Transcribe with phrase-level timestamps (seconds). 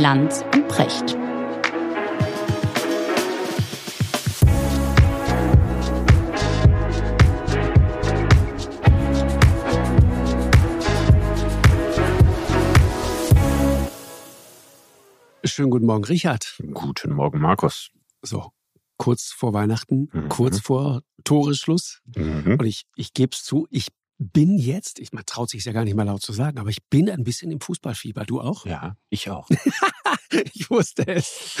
[0.00, 1.14] Lanz und Precht.
[15.44, 16.56] Schönen guten Morgen, Richard.
[16.72, 17.90] Guten Morgen, Markus.
[18.22, 18.50] So,
[18.96, 20.28] kurz vor Weihnachten, Mhm.
[20.28, 22.00] kurz vor Toreschluss.
[22.16, 22.56] Mhm.
[22.58, 23.88] Und ich, ich gebe es zu, ich
[24.20, 26.84] bin jetzt, ich, man traut sich ja gar nicht mal laut zu sagen, aber ich
[26.90, 28.26] bin ein bisschen im Fußballfieber.
[28.26, 28.66] Du auch?
[28.66, 29.48] Ja, ich auch.
[30.52, 31.60] Ich wusste es.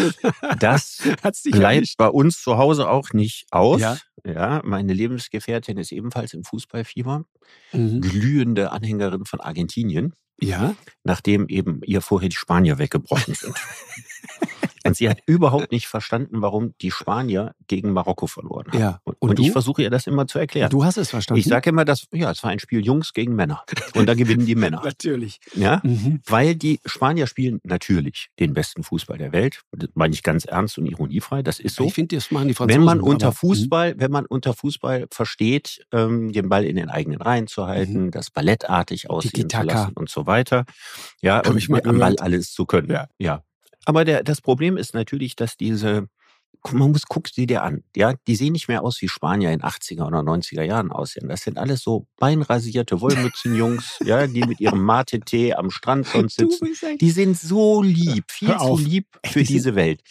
[0.60, 1.02] Das
[1.50, 3.80] bleibt bei uns zu Hause auch nicht aus.
[3.80, 3.98] Ja.
[4.24, 7.24] Ja, meine Lebensgefährtin ist ebenfalls im Fußballfieber.
[7.72, 8.00] Mhm.
[8.00, 13.56] Glühende Anhängerin von Argentinien, Ja, nachdem eben ihr vorher die Spanier weggebrochen sind.
[14.86, 18.78] Und sie hat überhaupt nicht verstanden, warum die Spanier gegen Marokko verloren haben.
[18.80, 19.00] ja.
[19.04, 20.70] Und, Und, und ich versuche ihr das immer zu erklären.
[20.70, 21.38] Du hast es verstanden.
[21.40, 23.62] Ich sage immer, dass, ja, es war ein Spiel Jungs gegen Männer.
[23.94, 24.80] Und da gewinnen die Männer.
[24.84, 25.40] Natürlich.
[25.54, 25.80] Ja?
[25.84, 26.20] Mhm.
[26.26, 29.62] Weil die Spanier spielen natürlich den besten Fußball der Welt.
[29.72, 31.42] Das meine ich ganz ernst und ironiefrei.
[31.42, 31.84] Das ist so.
[31.84, 32.80] Ich finde, das machen die Franzosen.
[32.80, 33.36] Wenn man unter aber- mhm.
[33.38, 38.10] Fußball, wenn man unter Fußball versteht, ähm, den Ball in den eigenen Reihen zu halten,
[38.10, 39.64] das ballettartig aussehen zu Mhm.
[39.64, 40.64] Lassen und so weiter.
[41.20, 42.90] Ja, Hab und ich mal mit am Ball alles zu können.
[42.90, 43.08] Ja.
[43.18, 43.42] ja.
[43.84, 46.08] Aber der, das Problem ist natürlich, dass diese,
[46.70, 47.82] man muss, guck sie dir an.
[47.96, 51.28] Ja, die sehen nicht mehr aus wie Spanier in 80er oder 90er Jahren aussehen.
[51.28, 56.68] Das sind alles so beinrasierte Wollmützenjungs, ja, die mit ihrem Mate-Tee am Strand sonst sitzen.
[57.00, 60.02] Die sind so lieb, viel zu lieb für diese Welt.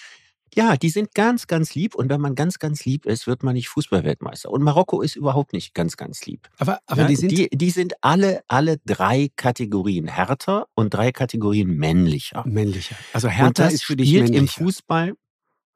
[0.59, 1.95] Ja, die sind ganz, ganz lieb.
[1.95, 4.51] Und wenn man ganz, ganz lieb ist, wird man nicht Fußballweltmeister.
[4.51, 6.49] Und Marokko ist überhaupt nicht ganz, ganz lieb.
[6.57, 7.31] aber aber ja, die sind.
[7.31, 12.43] die, die sind alle, alle drei Kategorien härter und drei Kategorien männlicher.
[12.45, 12.95] männlicher.
[13.13, 14.63] Also das ist für dich spielt im männlicher.
[14.63, 15.13] Fußball.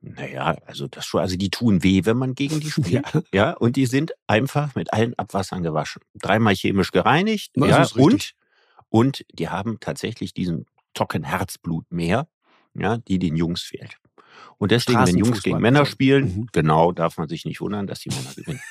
[0.01, 3.13] Naja, also das schon, also die tun weh, wenn man gegen die spielt.
[3.13, 3.21] Ja.
[3.33, 6.01] Ja, und die sind einfach mit allen Abwassern gewaschen.
[6.15, 7.53] Dreimal chemisch gereinigt.
[7.55, 8.33] Das ja, und,
[8.89, 12.27] und die haben tatsächlich diesen Tocken Herzblut mehr,
[12.73, 13.97] ja, die den Jungs fehlt.
[14.57, 16.47] Und deswegen, wenn Jungs gegen Männer spielen, Mhm.
[16.51, 18.61] genau, darf man sich nicht wundern, dass die Männer gewinnen.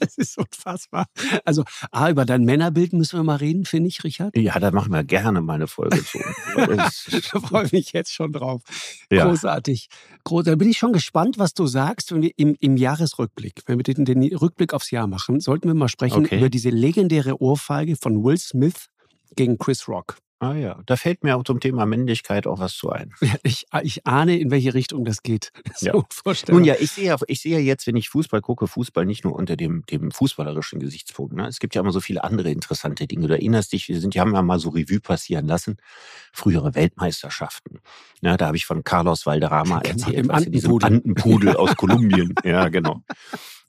[0.00, 1.06] Das ist unfassbar.
[1.44, 4.36] Also, A, über dein Männerbild müssen wir mal reden, finde ich, Richard.
[4.36, 6.18] Ja, da machen wir gerne mal eine Folge zu.
[6.56, 8.62] Da freue ich mich jetzt schon drauf.
[9.10, 9.24] ja.
[9.26, 9.88] Großartig.
[10.24, 13.78] Groß, da bin ich schon gespannt, was du sagst, wenn wir im, im Jahresrückblick, wenn
[13.78, 16.38] wir den, den Rückblick aufs Jahr machen, sollten wir mal sprechen Okay.
[16.38, 18.86] über diese legendäre Ohrfeige von Will Smith
[19.36, 20.16] gegen Chris Rock.
[20.42, 23.14] Ah ja, da fällt mir auch zum Thema Männlichkeit auch was zu ein.
[23.22, 25.52] Ja, Ich, ich ahne, in welche Richtung das geht.
[25.64, 25.92] Das Ja.
[26.48, 29.22] Nun ja, ich sehe ja, ich sehe ja jetzt, wenn ich Fußball gucke, Fußball nicht
[29.22, 31.34] nur unter dem, dem fußballerischen Gesichtspunkt.
[31.34, 31.46] Ne?
[31.46, 33.28] Es gibt ja immer so viele andere interessante Dinge.
[33.28, 35.76] Du erinnerst dich, wir sind, die haben ja mal so Revue passieren lassen,
[36.32, 37.78] frühere Weltmeisterschaften.
[38.20, 40.86] Ja, da habe ich von Carlos Valderrama Genau, erzählt, diesem Andenpudel.
[40.86, 42.34] Andenpudel aus Kolumbien.
[42.42, 43.04] Ja, genau.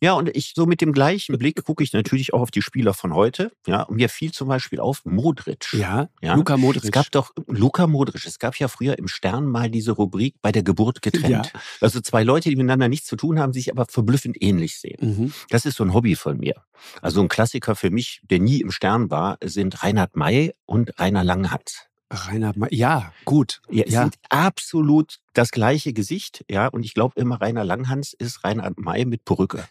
[0.03, 2.93] Ja, und ich so mit dem gleichen Blick gucke ich natürlich auch auf die Spieler
[2.93, 3.53] von heute.
[3.65, 5.71] Ja, und mir fiel zum Beispiel auf Modric.
[5.71, 6.35] ja, Ja.
[6.35, 6.83] Luka Modric.
[6.83, 8.25] Es gab doch Luka Modric.
[8.25, 11.53] Es gab ja früher im Stern mal diese Rubrik bei der Geburt getrennt.
[11.79, 14.97] Also zwei Leute, die miteinander nichts zu tun haben, sich aber verblüffend ähnlich sehen.
[14.99, 15.33] mhm.
[15.49, 16.55] Das ist so ein Hobby von mir.
[17.01, 21.23] Also ein Klassiker für mich, der nie im Stern war, sind Reinhard May und Rainer
[21.23, 21.87] Langhans.
[22.13, 23.61] Reinhard Ma ja, gut.
[23.69, 24.01] Ja, Ja.
[24.03, 26.67] sind absolut das gleiche Gesicht, ja.
[26.67, 29.63] Und ich glaube immer, Rainer Langhans ist Reinhard May mit Perücke.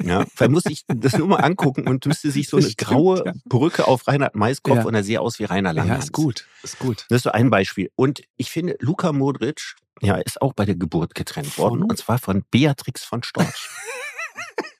[0.00, 3.22] Ja, weil muss ich das nur mal angucken und müsste sich so eine stimmt, graue
[3.26, 3.32] ja.
[3.48, 4.84] Perücke auf Reinhard Mays Kopf Ja.
[4.84, 6.04] und er sehe aus wie Rainer Ja, Langhans.
[6.04, 6.46] ist gut.
[6.62, 7.04] Ist gut.
[7.08, 7.90] Das ist so ein Beispiel.
[7.96, 11.80] Und ich finde, Luka Modric ja, ist auch bei der Geburt getrennt worden.
[11.80, 11.90] Von?
[11.90, 13.68] Und zwar von Beatrix von Storch.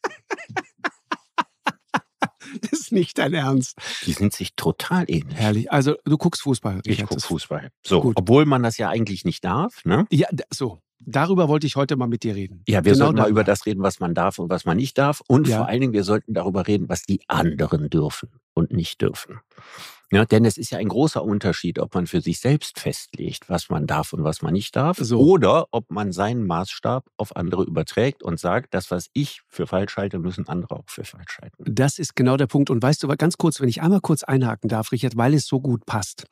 [2.62, 3.76] Das ist nicht dein Ernst.
[4.06, 5.36] Die sind sich total ähnlich.
[5.38, 5.72] Herrlich.
[5.72, 6.80] Also, du guckst Fußball.
[6.84, 7.08] Ich Richard.
[7.10, 7.70] gucke Fußball.
[7.86, 8.16] So, Gut.
[8.18, 9.84] obwohl man das ja eigentlich nicht darf.
[9.84, 10.06] Ne?
[10.10, 10.78] Ja, so.
[11.00, 12.64] Darüber wollte ich heute mal mit dir reden.
[12.66, 13.40] Ja, wir Genau sollten mal darüber.
[13.42, 15.22] über das reden, was man darf und was man nicht darf.
[15.28, 15.58] Und Ja.
[15.58, 19.38] vor allen Dingen, wir sollten darüber reden, was die anderen dürfen und nicht dürfen.
[20.10, 23.68] Ja, denn es ist ja ein großer Unterschied, ob man für sich selbst festlegt, was
[23.68, 25.20] man darf und was man nicht darf, So.
[25.20, 29.96] oder ob man seinen Maßstab auf andere überträgt und sagt, das, was ich für falsch
[29.98, 31.62] halte, müssen andere auch für falsch halten.
[31.66, 32.70] Das ist genau der Punkt.
[32.70, 35.46] Und weißt du, aber ganz kurz, wenn ich einmal kurz einhaken darf, Richard, weil es
[35.46, 36.26] so gut passt.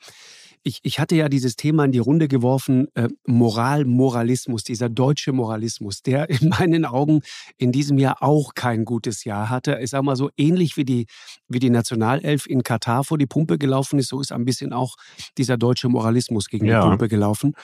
[0.66, 5.32] Ich, ich hatte ja dieses Thema in die Runde geworfen, äh, Moral, Moralismus, dieser deutsche
[5.32, 7.20] Moralismus, der in meinen Augen
[7.56, 9.78] in diesem Jahr auch kein gutes Jahr hatte.
[9.80, 11.06] Ich sag mal so ähnlich wie die,
[11.48, 14.96] wie die Nationalelf in Katar vor die Pumpe gelaufen ist, so ist ein bisschen auch
[15.38, 16.80] dieser deutsche Moralismus gegen Ja.
[16.82, 17.54] die Pumpe gelaufen.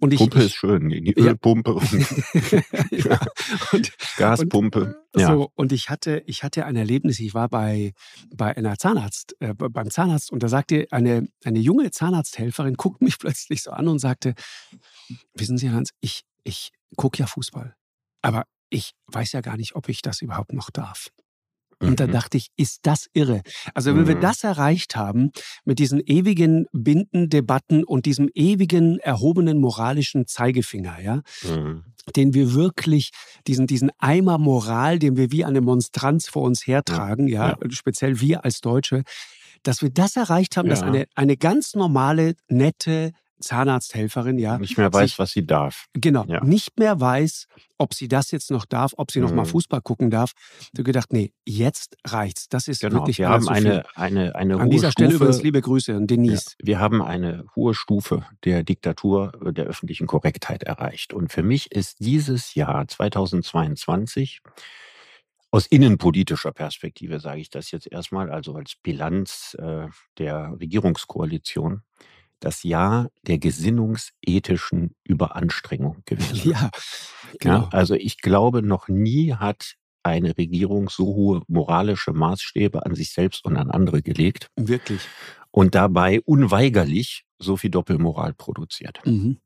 [0.00, 1.28] Und ich, Pumpe ist schön, die Ja.
[1.30, 1.90] Ölpumpe und
[2.90, 3.18] ja,
[3.72, 5.01] und, Gaspumpe.
[5.16, 5.28] Ja.
[5.28, 7.92] So, und ich hatte, ich hatte ein Erlebnis, ich war bei,
[8.34, 13.18] bei einer Zahnarzt, äh, beim Zahnarzt und da sagte eine, eine junge Zahnarzthelferin, guckt mich
[13.18, 14.34] plötzlich so an und sagte,
[15.34, 17.74] wissen Sie, Hans, ich, ich gucke ja Fußball,
[18.22, 21.08] aber ich weiß ja gar nicht, ob ich das überhaupt noch darf.
[21.82, 22.12] Und da Mhm.
[22.12, 23.42] dachte ich, ist das irre?
[23.74, 24.20] Also wenn wir Mhm.
[24.20, 25.30] das erreicht haben
[25.64, 31.84] mit diesen ewigen Bindendebatten und diesem ewigen erhobenen moralischen Zeigefinger, ja, Mhm.
[32.16, 33.10] den wir wirklich,
[33.46, 38.44] diesen, diesen Eimer Moral, den wir wie eine Monstranz vor uns hertragen, ja, speziell wir
[38.44, 39.02] als Deutsche,
[39.62, 40.86] dass wir das erreicht haben, dass Ja.
[40.86, 43.12] eine, eine ganz normale, nette
[43.42, 45.86] Zahnarzthelferin, ja, Nicht mehr weiß, sich- was sie darf.
[45.92, 46.42] genau, Ja.
[46.42, 47.46] nicht mehr weiß,
[47.78, 49.46] ob sie das jetzt noch darf, ob sie noch mal Mhm.
[49.50, 50.32] Fußball gucken darf.
[50.72, 52.48] Du gedacht, nee, jetzt reicht's.
[52.48, 52.94] Das ist Genau.
[53.00, 53.50] wirklich Wir haben viel.
[53.52, 55.24] eine, eine, eine An hohe dieser Stelle Stufe.
[55.24, 56.54] übrigens liebe Grüße an Ja, Denise.
[56.62, 61.12] wir haben eine hohe Stufe der Diktatur äh, der öffentlichen Korrektheit erreicht.
[61.12, 64.40] Und für mich ist dieses Jahr 2022
[65.50, 69.86] aus innenpolitischer Perspektive sage ich das jetzt erstmal, also als Bilanz äh,
[70.18, 71.82] der Regierungskoalition,
[72.44, 76.50] das Jahr der gesinnungsethischen Überanstrengung gewesen.
[76.50, 76.70] Ja,
[77.40, 77.62] genau.
[77.62, 83.12] Ja, also ich glaube, noch nie hat eine Regierung so hohe moralische Maßstäbe an sich
[83.12, 85.02] selbst und an andere gelegt Wirklich.
[85.50, 89.00] und dabei unweigerlich so viel Doppelmoral produziert.
[89.04, 89.38] Mhm.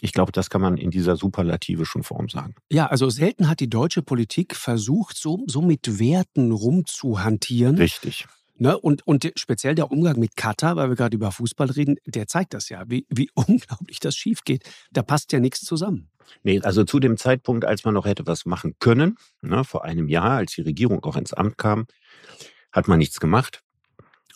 [0.00, 2.54] Ich glaube, das kann man in dieser superlativischen Form sagen.
[2.70, 7.76] Ja, also selten hat die deutsche Politik versucht, so, so mit Werten rumzuhantieren.
[7.76, 8.26] Richtig.
[8.58, 8.78] Ne?
[8.78, 12.54] Und, und speziell der Umgang mit Katar, weil wir gerade über Fußball reden, der zeigt
[12.54, 14.68] das ja, wie, wie unglaublich das schief geht.
[14.90, 16.10] Da passt ja nichts zusammen.
[16.42, 20.08] Nee, also zu dem Zeitpunkt, als man noch hätte was machen können, ne, vor einem
[20.08, 21.86] Jahr, als die Regierung auch ins Amt kam,
[22.70, 23.62] hat man nichts gemacht.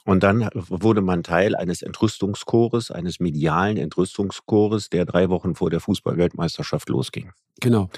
[0.05, 5.81] Und dann wurde man Teil eines Entrüstungschores, eines medialen Entrüstungschores, der drei Wochen vor der
[5.81, 7.33] Fußballweltmeisterschaft losging.
[7.61, 7.89] Genau.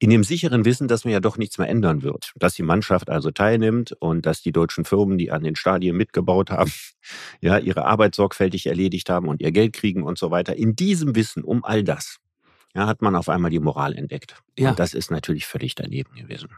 [0.00, 2.32] In dem sicheren Wissen, dass man ja doch nichts mehr ändern wird.
[2.34, 6.50] Dass die Mannschaft also teilnimmt und dass die deutschen Firmen, die an den Stadien mitgebaut
[6.50, 6.72] haben,
[7.40, 10.56] ja, ihre Arbeit sorgfältig erledigt haben und ihr Geld kriegen und so weiter.
[10.56, 12.18] In diesem Wissen um all das,
[12.74, 14.36] ja, hat man auf einmal die Moral entdeckt.
[14.58, 14.70] Ja.
[14.70, 16.50] Und das ist natürlich völlig daneben gewesen.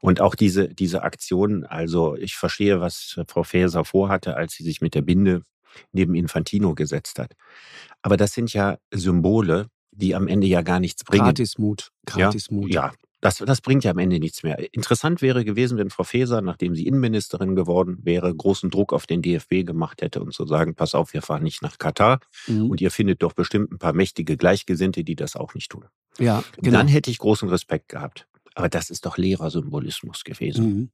[0.00, 4.80] Und auch diese, diese Aktion, also ich verstehe, was Frau Faeser vorhatte, als sie sich
[4.80, 5.42] mit der Binde
[5.92, 7.34] neben Infantino gesetzt hat.
[8.02, 11.24] Aber das sind ja Symbole, die am Ende ja gar nichts bringen.
[11.24, 11.90] Gratismut.
[12.06, 12.72] Gratismut.
[12.72, 14.58] Ja, das, das bringt ja am Ende nichts mehr.
[14.74, 19.22] Interessant wäre gewesen, wenn Frau Faeser, nachdem sie Innenministerin geworden wäre, großen Druck auf den
[19.22, 22.68] DFB gemacht hätte und zu sagen, pass auf, wir fahren nicht nach Katar Mhm.
[22.70, 25.86] und ihr findet doch bestimmt ein paar mächtige Gleichgesinnte, die das auch nicht tun.
[26.18, 26.76] ja genau.
[26.78, 28.26] Dann hätte ich großen Respekt gehabt.
[28.54, 30.64] Aber das ist doch leerer Symbolismus gewesen.
[30.66, 30.90] Mhm.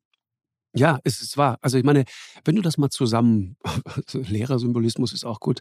[0.75, 1.59] Ja, es ist wahr.
[1.63, 2.05] Also ich meine,
[2.45, 3.57] wenn du das mal zusammen,
[4.13, 5.61] Lehrersymbolismus ist auch gut,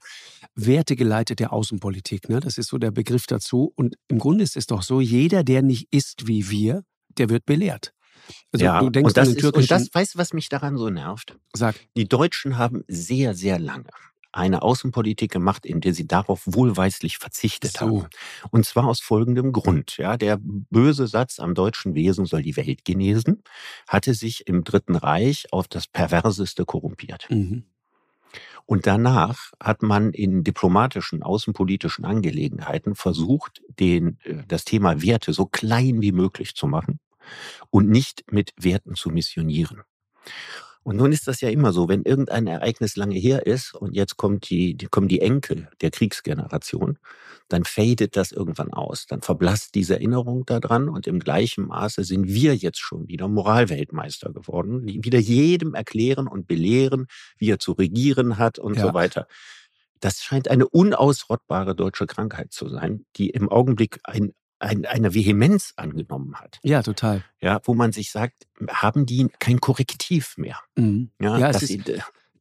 [0.55, 2.39] wertegeleitete Außenpolitik, ne?
[2.39, 3.71] das ist so der Begriff dazu.
[3.75, 6.83] Und im Grunde ist es doch so, jeder, der nicht ist wie wir,
[7.17, 7.93] der wird belehrt.
[8.51, 10.49] Also ja, du denkst und das, an den ist, und das, weißt du, was mich
[10.49, 11.37] daran so nervt?
[11.53, 13.89] sag, Die Deutschen haben sehr, sehr lange
[14.37, 17.79] eine Außenpolitik gemacht, in der sie darauf wohlweislich verzichtet So.
[17.79, 18.07] haben.
[18.51, 19.97] Und zwar aus folgendem Grund.
[19.97, 23.43] Ja, der böse Satz am deutschen Wesen soll die Welt genesen,
[23.87, 27.27] hatte sich im Dritten Reich auf das Perverseste korrumpiert.
[27.29, 27.63] mhm.
[28.65, 35.45] Und danach hat man in diplomatischen, außenpolitischen Angelegenheiten versucht, den, äh, das Thema Werte so
[35.45, 36.99] klein wie möglich zu machen
[37.69, 39.83] und nicht mit Werten zu missionieren.
[40.87, 44.15] Und nun ist das ja immer so, wenn irgendein Ereignis lange her ist und jetzt
[44.15, 46.97] kommt die, die, kommen die Enkel der Kriegsgeneration,
[47.49, 49.05] dann fadet das irgendwann aus.
[49.05, 54.31] Dann verblasst diese Erinnerung daran und im gleichen Maße sind wir jetzt schon wieder Moralweltmeister
[54.31, 57.07] geworden, die wieder jedem erklären und belehren,
[57.37, 58.83] wie er zu regieren hat und Ja.
[58.83, 59.27] so weiter.
[59.99, 65.73] Das scheint eine unausrottbare deutsche Krankheit zu sein, die im Augenblick ein, ein, eine Vehemenz
[65.75, 66.59] angenommen hat.
[66.63, 67.23] Ja, total.
[67.41, 70.59] Ja, wo man sich sagt, haben die kein Korrektiv mehr?
[70.75, 71.11] Mhm.
[71.21, 71.77] Ja, Ja, es ist- sie,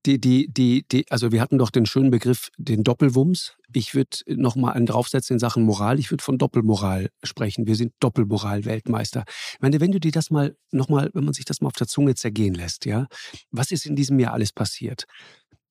[0.06, 3.56] Die, die, die, die, also wir hatten doch den schönen Begriff, den Doppelwumms.
[3.73, 5.99] Ich würde nochmal einen draufsetzen in Sachen Moral.
[5.99, 7.66] Ich würde von Doppelmoral sprechen.
[7.66, 9.25] Wir sind Doppelmoral-Weltmeister.
[9.54, 11.88] Ich meine, wenn du dir das mal nochmal, wenn man sich das mal auf der
[11.88, 13.08] Zunge zergehen lässt, ja,
[13.50, 15.06] was ist in diesem Jahr alles passiert?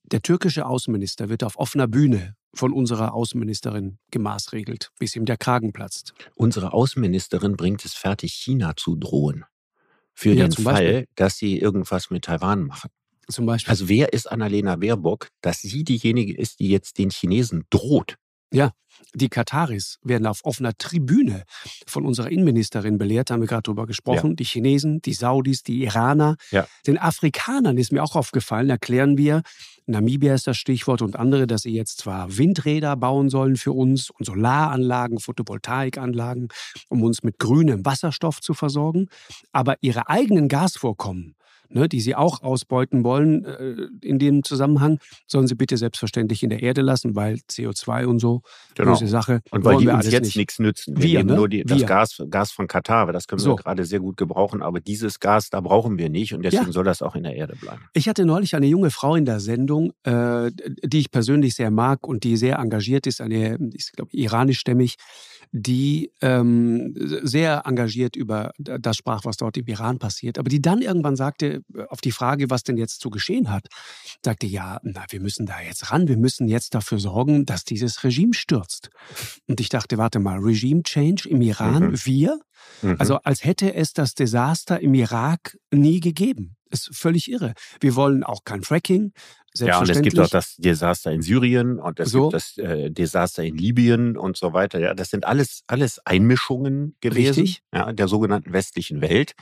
[0.04, 5.74] Der türkische Außenminister wird auf offener Bühne von unserer Außenministerin gemaßregelt, bis ihm der Kragen
[5.74, 6.14] platzt.
[6.36, 9.46] unsere Außenministerin bringt es fertig, China zu drohen.
[10.14, 11.08] Für Ja, den zum Fall, Beispiel.
[11.16, 12.90] dass sie irgendwas mit Taiwan machen.
[13.28, 13.70] Zum Beispiel.
[13.72, 18.16] Also wer ist Annalena Baerbock, dass sie diejenige ist, die jetzt den Chinesen droht?
[19.14, 21.44] Die Kataris werden auf offener Tribüne
[21.88, 24.36] von unserer Innenministerin belehrt, haben wir gerade drüber gesprochen.
[24.36, 26.36] Die Chinesen, die Saudis, die Iraner.
[26.52, 26.68] Ja.
[26.86, 29.42] Den Afrikanern ist mir auch aufgefallen, erklären wir,
[29.86, 34.10] Namibia ist das Stichwort und andere, dass sie jetzt zwar Windräder bauen sollen für uns
[34.10, 36.48] und Solaranlagen, Photovoltaikanlagen,
[36.90, 39.08] um uns mit grünem Wasserstoff zu versorgen,
[39.52, 41.36] aber ihre eigenen Gasvorkommen
[41.70, 46.50] ne, die sie auch ausbeuten wollen äh, in dem Zusammenhang, sollen sie bitte selbstverständlich in
[46.50, 48.42] der Erde lassen, weil CO2 und so,
[48.76, 48.92] Genau.
[48.92, 49.42] böse Sache.
[49.52, 50.36] Und weil die wir uns jetzt nicht.
[50.38, 50.96] nichts nützen.
[51.02, 51.36] Wir, haben ne?
[51.36, 51.86] nur die, das Wir.
[51.86, 53.56] Gas, Gas von Katar, aber das können wir So.
[53.56, 54.62] gerade sehr gut gebrauchen.
[54.62, 56.72] Aber dieses Gas, da brauchen wir nicht und deswegen Ja.
[56.72, 57.82] soll das auch in der Erde bleiben.
[57.94, 60.52] Ich hatte neulich eine junge Frau in der Sendung, äh,
[60.84, 64.96] die ich persönlich sehr mag und die sehr engagiert ist, eine, ich glaube, iranischstämmig,
[65.52, 70.82] die ähm, sehr engagiert über das sprach, was dort im Iran passiert, aber die dann
[70.82, 73.68] irgendwann sagte, äh, auf die Frage, was denn jetzt zu geschehen hat,
[74.24, 78.04] sagte, ja, na, wir müssen da jetzt ran, wir müssen jetzt dafür sorgen, dass dieses
[78.04, 78.90] Regime stürzt.
[79.48, 82.06] Und ich dachte, warte mal, Regime Change im Iran, Mhm.
[82.06, 82.40] wir?
[82.82, 82.96] Mhm.
[83.00, 86.56] Also als hätte es das Desaster im Irak nie gegeben.
[86.72, 87.54] Ist völlig irre.
[87.80, 89.12] Wir wollen auch kein Fracking.
[89.60, 92.24] Ja, und es gibt auch das Desaster in Syrien und es So.
[92.30, 94.80] gibt das äh, Desaster in Libyen und so weiter.
[94.80, 97.64] Ja, das sind alles, alles Einmischungen gewesen Richtig.
[97.74, 99.34] ja, der sogenannten westlichen Welt,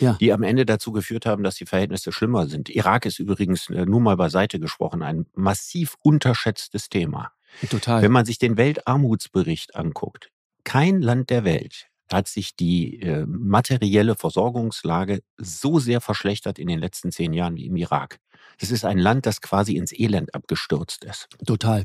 [0.00, 0.16] Ja.
[0.20, 2.68] die am Ende dazu geführt haben, dass die Verhältnisse schlimmer sind.
[2.68, 7.32] Irak ist übrigens äh, nur mal beiseite gesprochen ein massiv unterschätztes Thema.
[7.70, 8.02] Total.
[8.02, 10.30] Wenn man sich den Weltarmutsbericht anguckt,
[10.64, 16.78] kein Land der Welt hat sich die äh, materielle Versorgungslage so sehr verschlechtert in den
[16.78, 18.18] letzten zehn Jahren wie im Irak.
[18.60, 21.28] Das ist ein Land, das quasi ins Elend abgestürzt ist.
[21.46, 21.84] Total.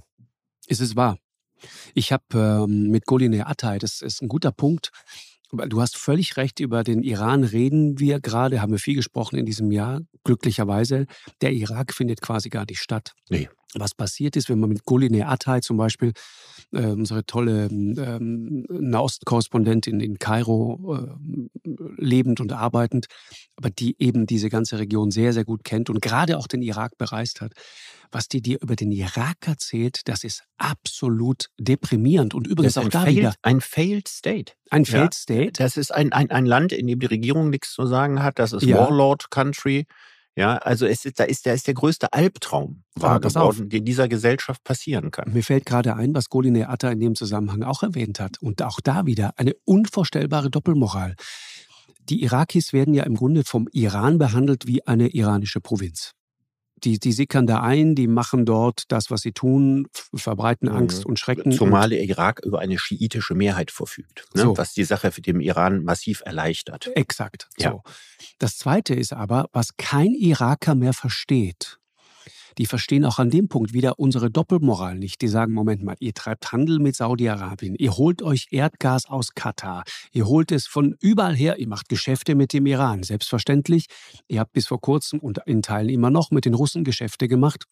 [0.67, 1.17] Ist es wahr.
[1.93, 4.91] Ich habe ähm, mit Goline Attay, das ist ein guter Punkt.
[5.51, 9.37] Aber Du hast völlig recht, über den Iran reden wir gerade, haben wir viel gesprochen
[9.37, 11.05] in diesem Jahr, glücklicherweise.
[11.41, 13.13] Der Irak findet quasi gar nicht statt.
[13.29, 13.49] Nee.
[13.73, 16.13] Was passiert ist, wenn man mit Goline Attay zum Beispiel,
[16.71, 23.07] äh, unsere tolle ähm, Nahostkorrespondentin in Kairo, äh, lebend und arbeitend,
[23.55, 26.97] aber die eben diese ganze Region sehr, sehr gut kennt und gerade auch den Irak
[26.97, 27.53] bereist hat,
[28.11, 32.33] was die dir über den Irak erzählt, das ist absolut deprimierend.
[32.33, 34.53] Und übrigens auch da failed, wieder ein failed State.
[34.69, 34.91] ein Ja.
[34.91, 35.51] Failed State.
[35.57, 38.39] Das ist ein, ein, ein Land, in dem die Regierung nichts zu sagen hat.
[38.39, 38.77] Das ist Ja.
[38.77, 39.85] Warlord Country.
[40.37, 43.85] Ja, also es ist, da ist, da ist der größte Albtraum wahr geworden, der in
[43.85, 45.33] dieser Gesellschaft passieren kann.
[45.33, 48.39] Mir fällt gerade ein, was Goline Atta in dem Zusammenhang auch erwähnt hat.
[48.39, 51.15] Und auch da wieder eine unvorstellbare Doppelmoral.
[52.01, 56.11] Die Irakis werden ja im Grunde vom Iran behandelt wie eine iranische Provinz.
[56.83, 60.75] Die, die sickern da ein, die machen dort das, was sie tun, verbreiten Mhm.
[60.75, 61.51] Angst und Schrecken.
[61.51, 64.43] Zumal der Irak über eine schiitische Mehrheit verfügt, ne?
[64.43, 64.57] So.
[64.57, 66.89] was die Sache für den Iran massiv erleichtert.
[66.95, 67.49] Exakt.
[67.57, 67.71] Ja.
[67.71, 67.83] So.
[68.39, 71.79] Das Zweite ist aber, was kein Iraker mehr versteht.
[72.57, 75.21] Die verstehen auch an dem Punkt wieder unsere Doppelmoral nicht.
[75.21, 79.83] Die sagen, Moment mal, ihr treibt Handel mit Saudi-Arabien, ihr holt euch Erdgas aus Katar,
[80.11, 83.03] ihr holt es von überall her, ihr macht Geschäfte mit dem Iran.
[83.03, 83.85] Selbstverständlich,
[84.27, 87.65] ihr habt bis vor kurzem und in Teilen immer noch mit den Russen Geschäfte gemacht.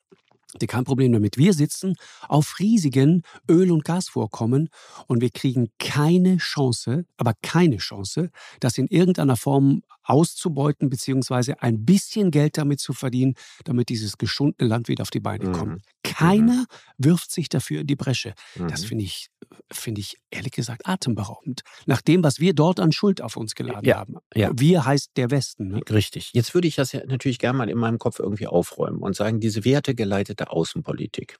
[0.61, 1.37] Ihr kein Problem damit.
[1.37, 1.95] Wir sitzen
[2.29, 4.69] auf riesigen Öl- und Gasvorkommen
[5.07, 8.29] und wir kriegen keine Chance, aber keine Chance,
[8.61, 13.33] das in irgendeiner Form auszubeuten, beziehungsweise ein bisschen Geld damit zu verdienen,
[13.63, 15.51] damit dieses geschundene Land wieder auf die Beine Mhm.
[15.53, 15.81] kommt.
[16.03, 16.65] Keiner
[16.97, 18.33] wirft sich dafür in die Bresche.
[18.69, 18.87] Das Mhm.
[18.87, 19.27] finde ich,
[19.71, 21.61] finde ich ehrlich gesagt atemberaubend.
[21.85, 24.15] Nach dem, was wir dort an Schuld auf uns geladen Ja, haben.
[24.33, 24.51] ja.
[24.55, 25.67] Wir heißt der Westen.
[25.69, 25.81] Ne?
[25.89, 26.31] Richtig.
[26.33, 29.39] Jetzt würde ich das ja natürlich gerne mal in meinem Kopf irgendwie aufräumen und sagen,
[29.39, 31.37] diese wertegeleitete Außenpolitik.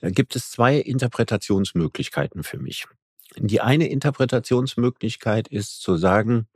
[0.00, 2.86] Da gibt es zwei Interpretationsmöglichkeiten für mich.
[3.36, 6.46] Die eine Interpretationsmöglichkeit ist zu sagen,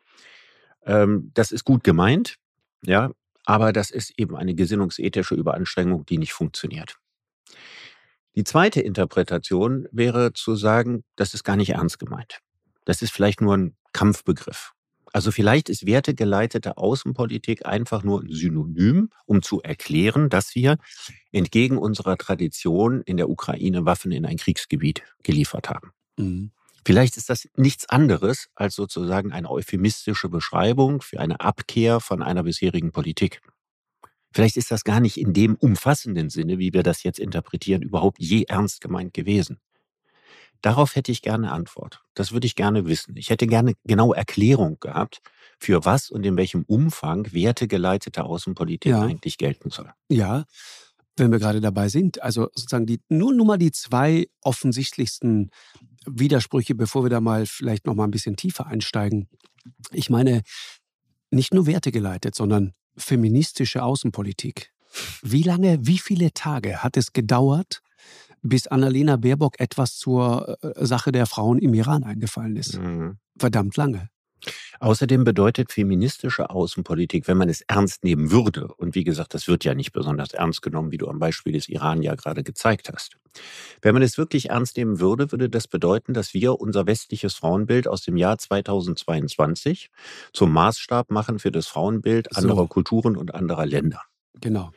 [0.85, 2.37] ähm, das ist gut gemeint,
[2.83, 3.11] ja,
[3.45, 6.97] aber das ist eben eine gesinnungsethische Überanstrengung, die nicht funktioniert.
[8.35, 12.41] Die zweite Interpretation wäre zu sagen, das ist gar nicht ernst gemeint.
[12.85, 14.75] Das ist vielleicht nur ein Kampfbegriff.
[15.13, 20.77] Also vielleicht ist wertegeleitete Außenpolitik einfach nur ein Synonym, um zu erklären, dass wir
[21.33, 25.93] entgegen unserer Tradition in der Ukraine Waffen in ein Kriegsgebiet geliefert haben.
[26.19, 26.51] Mhm.
[26.89, 32.45] Vielleicht ist das nichts anderes als sozusagen eine euphemistische Beschreibung für eine Abkehr von einer
[32.45, 33.43] bisherigen Politik.
[34.33, 38.19] Vielleicht ist das gar nicht in dem umfassenden Sinne, wie wir das jetzt interpretieren, überhaupt
[38.21, 39.61] je ernst gemeint gewesen.
[40.63, 42.01] Darauf hätte ich gerne Antwort.
[42.15, 43.19] Das würde ich gerne wissen.
[43.19, 45.21] Ich hätte gerne genaue Erklärung gehabt,
[45.59, 49.03] für was und in welchem Umfang wertegeleitete Außenpolitik Ja.
[49.03, 49.93] eigentlich gelten soll.
[50.09, 50.47] Ja,
[51.19, 55.51] wenn wir gerade dabei sind, also sozusagen die, nur, nur mal die zwei offensichtlichsten
[56.07, 59.29] Widersprüche, bevor wir da mal vielleicht noch mal ein bisschen tiefer einsteigen.
[59.93, 60.43] Ich meine,
[61.31, 64.73] nicht nur wertegeleitet, sondern feministische Außenpolitik.
[65.23, 67.83] Wie lange, wie viele Tage hat es gedauert,
[68.43, 72.79] bis Annalena Baerbock etwas zur äh, Sache der Frauen im Iran eingefallen ist?
[72.79, 73.19] Mhm.
[73.39, 74.09] Verdammt lange.
[74.81, 79.65] Außerdem bedeutet feministische Außenpolitik, wenn man es ernst nehmen würde, und wie gesagt, das wird
[79.65, 83.17] ja nicht besonders ernst genommen, wie du am Beispiel des Iran ja gerade gezeigt hast.
[83.83, 87.89] Wenn man es wirklich ernst nehmen würde, würde das bedeuten, dass wir unser westliches Frauenbild
[87.89, 89.91] aus dem Jahr 2022
[90.33, 92.67] zum Maßstab machen für das Frauenbild anderer so.
[92.69, 94.03] Kulturen und anderer Länder.
[94.41, 94.71] Genau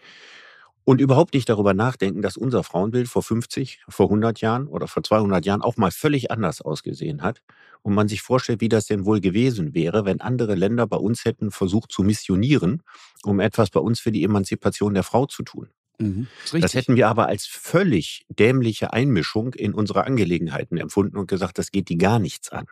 [0.83, 5.03] und überhaupt nicht darüber nachdenken, dass unser Frauenbild vor 50, vor 100 Jahren oder vor
[5.03, 7.41] 200 Jahren auch mal völlig anders ausgesehen hat
[7.81, 11.25] und man sich vorstellt, wie das denn wohl gewesen wäre, wenn andere Länder bei uns
[11.25, 12.83] hätten versucht zu missionieren,
[13.23, 15.69] um etwas bei uns für die Emanzipation der Frau zu tun.
[15.99, 16.27] Mhm,
[16.59, 21.71] das hätten wir aber als völlig dämliche Einmischung in unsere Angelegenheiten empfunden und gesagt, das
[21.71, 22.65] geht die gar nichts an.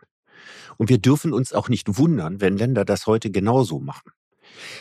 [0.78, 4.10] Und wir dürfen uns auch nicht wundern, wenn Länder das heute genauso machen.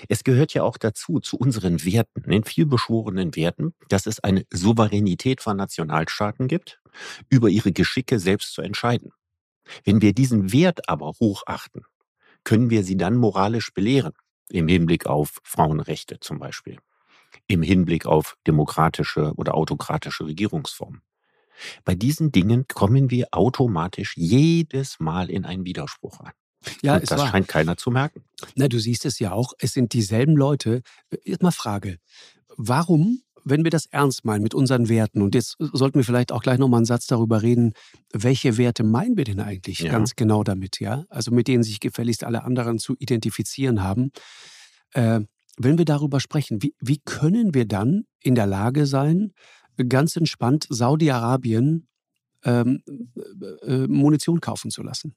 [0.07, 5.41] Es gehört ja auch dazu, zu unseren Werten, den vielbeschworenen Werten, dass es eine Souveränität
[5.41, 6.81] von Nationalstaaten gibt,
[7.29, 9.11] über ihre Geschicke selbst zu entscheiden.
[9.83, 11.83] Wenn wir diesen Wert aber hochachten,
[12.43, 14.13] können wir sie dann moralisch belehren,
[14.49, 16.77] im Hinblick auf Frauenrechte zum Beispiel,
[17.47, 21.01] im Hinblick auf demokratische oder autokratische Regierungsformen.
[21.83, 26.31] Bei diesen Dingen kommen wir automatisch jedes Mal in einen Widerspruch an.
[26.81, 27.29] Ja, Und das war.
[27.29, 28.23] scheint keiner zu merken.
[28.55, 29.53] Na, du siehst es ja auch.
[29.59, 30.81] Es sind dieselben Leute.
[31.23, 31.97] Jetzt mal Frage.
[32.57, 36.41] Warum, wenn wir das ernst meinen mit unseren Werten, und jetzt sollten wir vielleicht auch
[36.41, 37.73] gleich nochmal einen Satz darüber reden,
[38.11, 39.91] welche Werte meinen wir denn eigentlich ja.
[39.91, 41.05] ganz genau damit, ja?
[41.09, 44.11] Also mit denen sich gefälligst alle anderen zu identifizieren haben.
[44.93, 45.21] Äh,
[45.57, 49.33] wenn wir darüber sprechen, wie, wie können wir dann in der Lage sein,
[49.87, 51.87] ganz entspannt Saudi-Arabien
[52.43, 52.81] ähm,
[53.15, 55.15] äh, äh Munition kaufen zu lassen?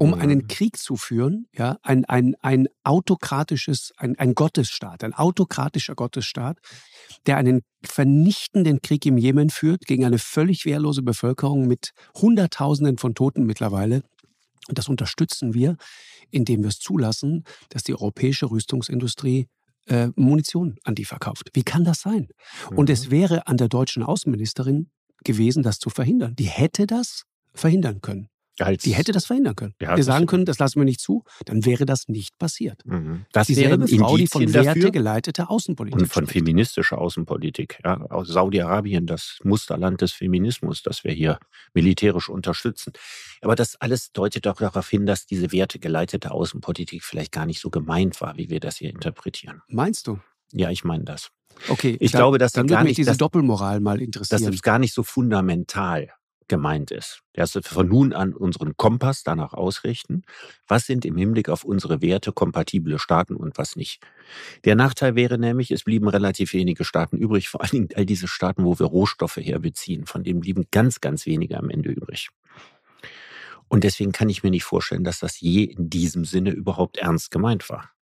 [0.00, 0.48] Um einen.
[0.48, 6.58] Krieg zu führen, ja, ein, ein, ein autokratisches, ein, ein Gottesstaat, ein autokratischer Gottesstaat,
[7.26, 13.14] der einen vernichtenden Krieg im Jemen führt gegen eine völlig wehrlose Bevölkerung mit Hunderttausenden von
[13.14, 14.02] Toten mittlerweile.
[14.68, 15.76] Und das unterstützen wir,
[16.30, 19.48] indem wir es zulassen, dass die europäische Rüstungsindustrie
[19.86, 21.50] äh, Munition an die verkauft.
[21.52, 22.28] Wie kann das sein?
[22.70, 22.78] Mhm.
[22.78, 23.10] Und es mhm.
[23.10, 24.90] wäre an der deutschen Außenministerin
[25.24, 26.34] gewesen, das zu verhindern.
[26.36, 28.29] Die hätte das verhindern können.
[28.60, 29.74] Als, die hätte das verhindern können.
[29.80, 32.82] Ja, wir sagen können, das lassen wir nicht zu, dann wäre das nicht passiert.
[32.84, 33.26] Mhm.
[33.32, 36.44] Das Dieselbe wäre Frau, die von Werte geleitete Außenpolitik Und von spricht.
[36.46, 37.78] feministischer Außenpolitik.
[37.84, 41.38] Ja, aus Saudi-Arabien, das Musterland des Feminismus, das wir hier
[41.74, 42.92] militärisch unterstützen.
[43.40, 47.70] Aber das alles deutet auch darauf hin, dass diese wertegeleitete Außenpolitik vielleicht gar nicht so
[47.70, 49.62] gemeint war, wie wir das hier interpretieren.
[49.68, 50.20] Meinst du?
[50.52, 51.30] Ja, ich meine das.
[51.68, 54.42] Okay, ich dann, glaube, dass dann würde mich diese dass, Doppelmoral mal interessieren.
[54.42, 56.10] Das ist gar nicht so fundamental
[56.50, 57.22] gemeint ist.
[57.32, 60.24] Dass wir von nun an unseren Kompass danach ausrichten,
[60.68, 64.02] was sind im Hinblick auf unsere Werte kompatible Staaten und was nicht.
[64.64, 68.28] Der Nachteil wäre nämlich, es blieben relativ wenige Staaten übrig, vor allen Dingen all diese
[68.28, 72.28] Staaten, wo wir Rohstoffe herbeziehen, von denen blieben ganz, ganz wenige am Ende übrig.
[73.68, 77.30] Und deswegen kann ich mir nicht vorstellen, dass das je in diesem Sinne überhaupt ernst
[77.30, 77.92] gemeint war.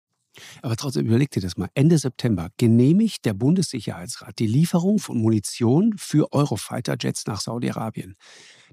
[0.63, 1.69] Aber trotzdem überleg dir das mal.
[1.75, 8.15] Ende September genehmigt der Bundessicherheitsrat die Lieferung von Munition für Eurofighter-Jets nach Saudi-Arabien.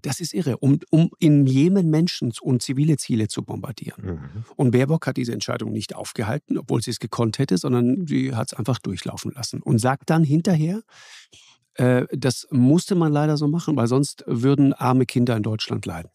[0.01, 4.05] Das ist irre, um, um in Jemen Menschen und zivile Ziele zu bombardieren.
[4.05, 4.45] Mhm.
[4.55, 8.51] Und Baerbock hat diese Entscheidung nicht aufgehalten, obwohl sie es gekonnt hätte, sondern sie hat
[8.51, 10.81] es einfach durchlaufen lassen und sagt dann hinterher,
[11.75, 16.11] äh, das musste man leider so machen, weil sonst würden arme Kinder in Deutschland leiden.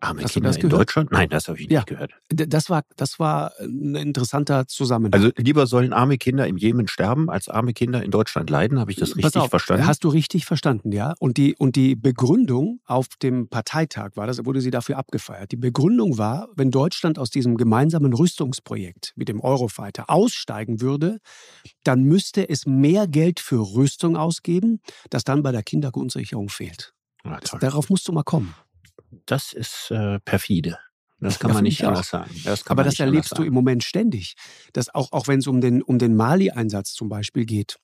[0.00, 1.12] Arme Hast Kinder in Deutschland?
[1.12, 1.80] Nein, das habe ich ja.
[1.80, 2.12] nicht gehört.
[2.30, 5.12] Das war, das war ein interessanter Zusammenhang.
[5.12, 8.80] Also lieber sollen arme Kinder im Jemen sterben, als arme Kinder in Deutschland leiden.
[8.80, 9.86] Habe ich das richtig auf, verstanden?
[9.86, 11.14] Hast du richtig verstanden, ja.
[11.18, 15.52] Und die, und die Begründung auf dem Parteitag war das, wurde sie dafür abgefeiert.
[15.52, 21.18] Die Begründung war, wenn Deutschland aus diesem gemeinsamen Rüstungsprojekt mit dem Eurofighter aussteigen würde,
[21.84, 26.94] dann müsste es mehr Geld für Rüstung ausgeben, das dann bei der Kindergrundsicherung fehlt.
[27.22, 28.54] Ja, Darauf musst du mal kommen
[29.26, 30.78] das ist äh, perfide.
[31.20, 32.30] Das kann ja, man nicht anders sagen.
[32.44, 34.34] Das Aber das erlebst du im Moment ständig.
[34.72, 37.76] Dass auch, auch wenn es um den, um den Mali-Einsatz zum Beispiel geht,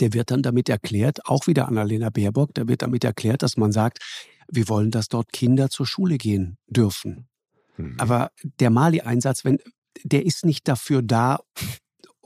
[0.00, 3.72] der wird dann damit erklärt, auch wieder Annalena Baerbock, da wird damit erklärt, dass man
[3.72, 3.98] sagt,
[4.50, 7.28] wir wollen, dass dort Kinder zur Schule gehen dürfen.
[7.78, 7.94] Mhm.
[7.98, 9.58] Aber der Mali-Einsatz, wenn,
[10.02, 11.40] der ist nicht dafür da,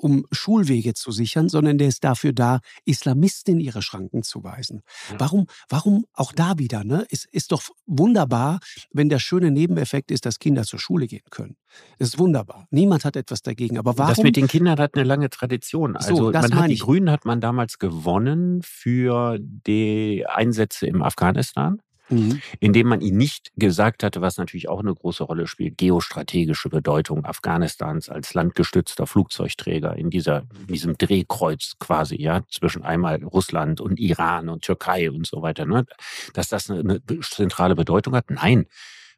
[0.03, 4.83] um Schulwege zu sichern, sondern der ist dafür da, Islamisten in ihre Schranken zu weisen.
[5.11, 5.21] Ja.
[5.21, 6.83] Warum, warum auch da wieder?
[6.83, 7.07] Ne?
[7.11, 8.59] Es ist doch wunderbar,
[8.93, 11.57] wenn der schöne Nebeneffekt ist, dass Kinder zur Schule gehen können.
[11.99, 12.67] Das ist wunderbar.
[12.71, 13.79] Niemand hat etwas dagegen.
[13.79, 14.15] Aber warum?
[14.15, 15.97] Das mit den Kindern hat eine lange Tradition.
[15.97, 21.81] Also so, man hat, die Grünen hat man damals gewonnen für die Einsätze im Afghanistan
[22.09, 22.41] mhm.
[22.61, 27.25] indem man ihnen nicht gesagt hatte, was natürlich auch eine große Rolle spielt, geostrategische Bedeutung
[27.25, 34.49] Afghanistans als landgestützter Flugzeugträger in dieser, diesem Drehkreuz quasi, ja, zwischen einmal Russland und Iran
[34.49, 35.85] und Türkei und so weiter, ne?
[36.35, 38.31] dass das eine, eine zentrale Bedeutung hat.
[38.31, 38.67] Nein,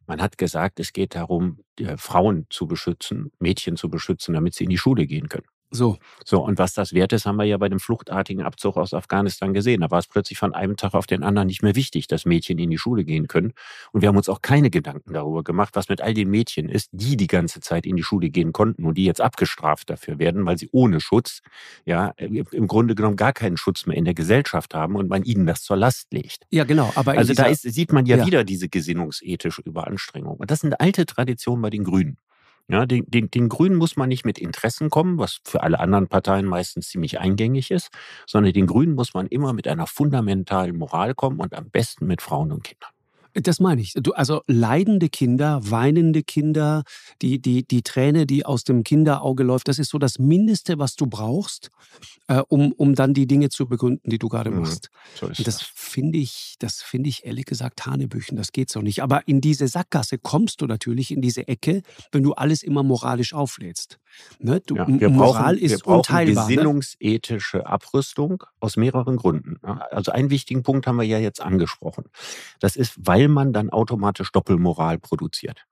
[0.06, 1.60] Man hat gesagt, es geht darum,
[1.96, 5.46] Frauen zu beschützen, Mädchen zu beschützen, damit sie in die Schule gehen können.
[5.74, 5.98] So.
[6.24, 9.52] So, und was das wert ist, haben wir ja bei dem fluchtartigen Abzug aus Afghanistan
[9.52, 9.80] gesehen.
[9.80, 12.58] Da war es plötzlich von einem Tag auf den anderen nicht mehr wichtig, dass Mädchen
[12.58, 13.52] in die Schule gehen können.
[13.90, 16.90] Und wir haben uns auch keine Gedanken darüber gemacht, was mit all den Mädchen ist,
[16.92, 20.46] die die ganze Zeit in die Schule gehen konnten und die jetzt abgestraft dafür werden,
[20.46, 21.40] weil sie ohne Schutz,
[21.84, 25.44] ja, im Grunde genommen gar keinen Schutz mehr in der Gesellschaft haben und man ihnen
[25.44, 26.46] das zur Last legt.
[26.50, 26.92] Ja, genau.
[26.94, 30.36] Aber also da ist, sieht man ja, ja wieder diese gesinnungsethische Überanstrengung.
[30.36, 32.16] Und das sind alte Traditionen bei den Grünen.
[32.68, 36.08] Ja, den, den, den Grünen muss man nicht mit Interessen kommen, was für alle anderen
[36.08, 37.90] Parteien meistens ziemlich eingängig ist,
[38.26, 42.22] sondern den Grünen muss man immer mit einer fundamentalen Moral kommen und am besten mit
[42.22, 42.93] Frauen und Kindern.
[43.34, 43.94] Das meine ich.
[43.94, 46.84] Du, also leidende Kinder, weinende Kinder,
[47.20, 50.94] die, die, die Träne, die aus dem Kinderauge läuft, das ist so das Mindeste, was
[50.94, 51.70] du brauchst,
[52.28, 54.60] äh, um, um dann die Dinge zu begründen, die du gerade mhm.
[54.60, 54.90] machst.
[55.14, 58.80] So ist Und das, finde ich, das finde ich ehrlich gesagt Hanebüchen, das geht so
[58.80, 59.02] nicht.
[59.02, 63.34] Aber in diese Sackgasse kommst du natürlich in diese Ecke, wenn du alles immer moralisch
[63.34, 63.98] auflädst.
[64.38, 64.60] Ne?
[64.64, 66.48] Du, ja, wir Moral brauchen, ist wir brauchen unteilbar.
[66.48, 66.54] Ne?
[66.54, 69.58] Gesinnungsethische Abrüstung aus mehreren Gründen.
[69.62, 72.04] Also einen wichtigen Punkt haben wir ja jetzt angesprochen.
[72.60, 75.66] Das ist, weil man dann automatisch Doppelmoral produziert.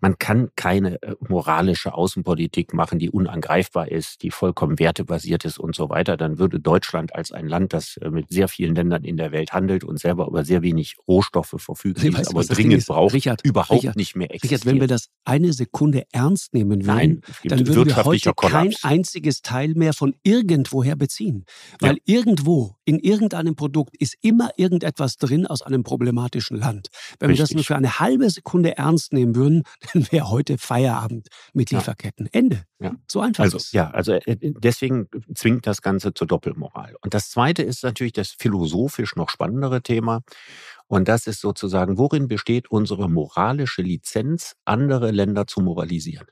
[0.00, 5.74] Man kann keine äh, moralische Außenpolitik machen, die unangreifbar ist, die vollkommen wertebasiert ist und
[5.74, 6.16] so weiter.
[6.16, 9.52] Dann würde Deutschland als ein Land, das äh, mit sehr vielen Ländern in der Welt
[9.52, 13.82] handelt und selber über sehr wenig Rohstoffe verfügt, Sie weiß, aber dringend braucht, Richard, überhaupt
[13.82, 14.60] Richard, nicht mehr existieren.
[14.60, 18.74] Richard, wenn wir das eine Sekunde ernst nehmen würden, Nein, dann würden wir heute kein
[18.82, 21.44] einziges Teil mehr von irgendwoher beziehen.
[21.80, 22.16] Weil ja.
[22.16, 26.88] irgendwo, in irgendeinem Produkt ist immer irgendetwas drin aus einem problematischen Land.
[27.18, 27.38] Wenn Richtig.
[27.38, 31.70] wir das nur für eine halbe Sekunde ernst nehmen würden, dann wäre heute Feierabend mit
[31.70, 32.26] Lieferketten.
[32.26, 32.30] Ja.
[32.32, 32.64] Ende.
[32.80, 32.94] Ja.
[33.08, 36.96] So einfach also, ist Ja, also äh, deswegen zwingt das Ganze zur Doppelmoral.
[37.02, 40.22] Und das Zweite ist natürlich das philosophisch noch spannendere Thema.
[40.86, 46.26] Und das ist sozusagen, worin besteht unsere moralische Lizenz, andere Länder zu moralisieren?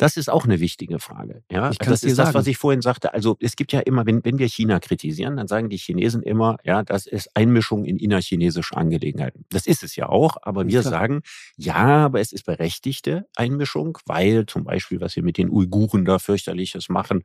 [0.00, 1.42] Das ist auch eine wichtige Frage.
[1.52, 3.12] Ja, das ist das, was ich vorhin sagte.
[3.12, 6.56] Also es gibt ja immer, wenn, wenn wir China kritisieren, dann sagen die Chinesen immer,
[6.64, 9.44] ja, das ist Einmischung in innerchinesische Angelegenheiten.
[9.50, 10.90] Das ist es ja auch, aber wir Klar.
[10.90, 11.20] sagen,
[11.58, 16.18] ja, aber es ist berechtigte Einmischung, weil zum Beispiel, was wir mit den Uiguren da
[16.18, 17.22] fürchterliches machen,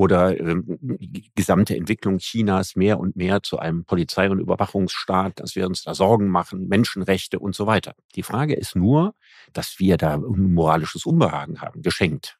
[0.00, 5.66] oder die gesamte Entwicklung Chinas mehr und mehr zu einem Polizei- und Überwachungsstaat, dass wir
[5.66, 7.94] uns da Sorgen machen, Menschenrechte und so weiter.
[8.14, 9.14] Die Frage ist nur,
[9.52, 12.38] dass wir da ein moralisches Unbehagen haben, geschenkt.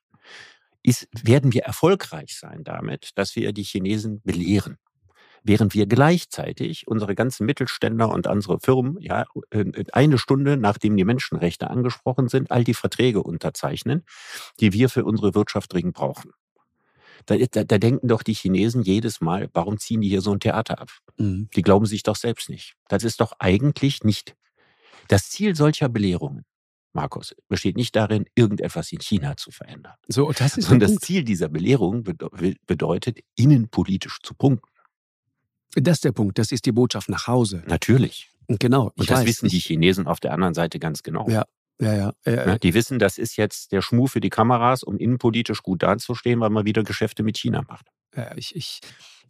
[0.83, 4.79] Ist, werden wir erfolgreich sein damit, dass wir die Chinesen belehren?
[5.42, 9.25] während wir gleichzeitig unsere ganzen Mittelständler und unsere Firmen ja
[9.92, 14.05] eine Stunde nachdem die Menschenrechte angesprochen sind, all die Verträge unterzeichnen,
[14.61, 16.33] die wir für unsere Wirtschaft dringend brauchen.
[17.27, 20.41] Da, da, da, denken doch die Chinesen jedes Mal, warum ziehen die hier so ein
[20.41, 20.91] Theater ab?
[21.19, 21.49] Mhm.
[21.55, 22.75] Die glauben sich doch selbst nicht.
[22.89, 24.37] Das ist doch eigentlich nicht
[25.09, 26.45] das Ziel solcher Belehrungen.
[26.93, 29.95] Markus, besteht nicht darin, irgendetwas in China zu verändern.
[30.09, 34.69] So, das ist Sondern das Ziel dieser Belehrung bedeutet, innenpolitisch zu punkten.
[35.75, 36.39] Das ist der Punkt.
[36.39, 37.63] Das ist die Botschaft nach Hause.
[37.67, 38.31] Natürlich.
[38.49, 38.93] Genau.
[38.97, 41.29] Und das weiß, wissen die Chinesen auf der anderen Seite ganz genau.
[41.29, 41.45] Ja,
[41.81, 42.12] ja, ja.
[42.25, 45.83] Äh, ja, die wissen, das ist jetzt der Schmuh für die Kameras, um innenpolitisch gut
[45.83, 47.87] dazustehen, weil man wieder Geschäfte mit China macht.
[48.14, 48.81] Ja, ich, ich,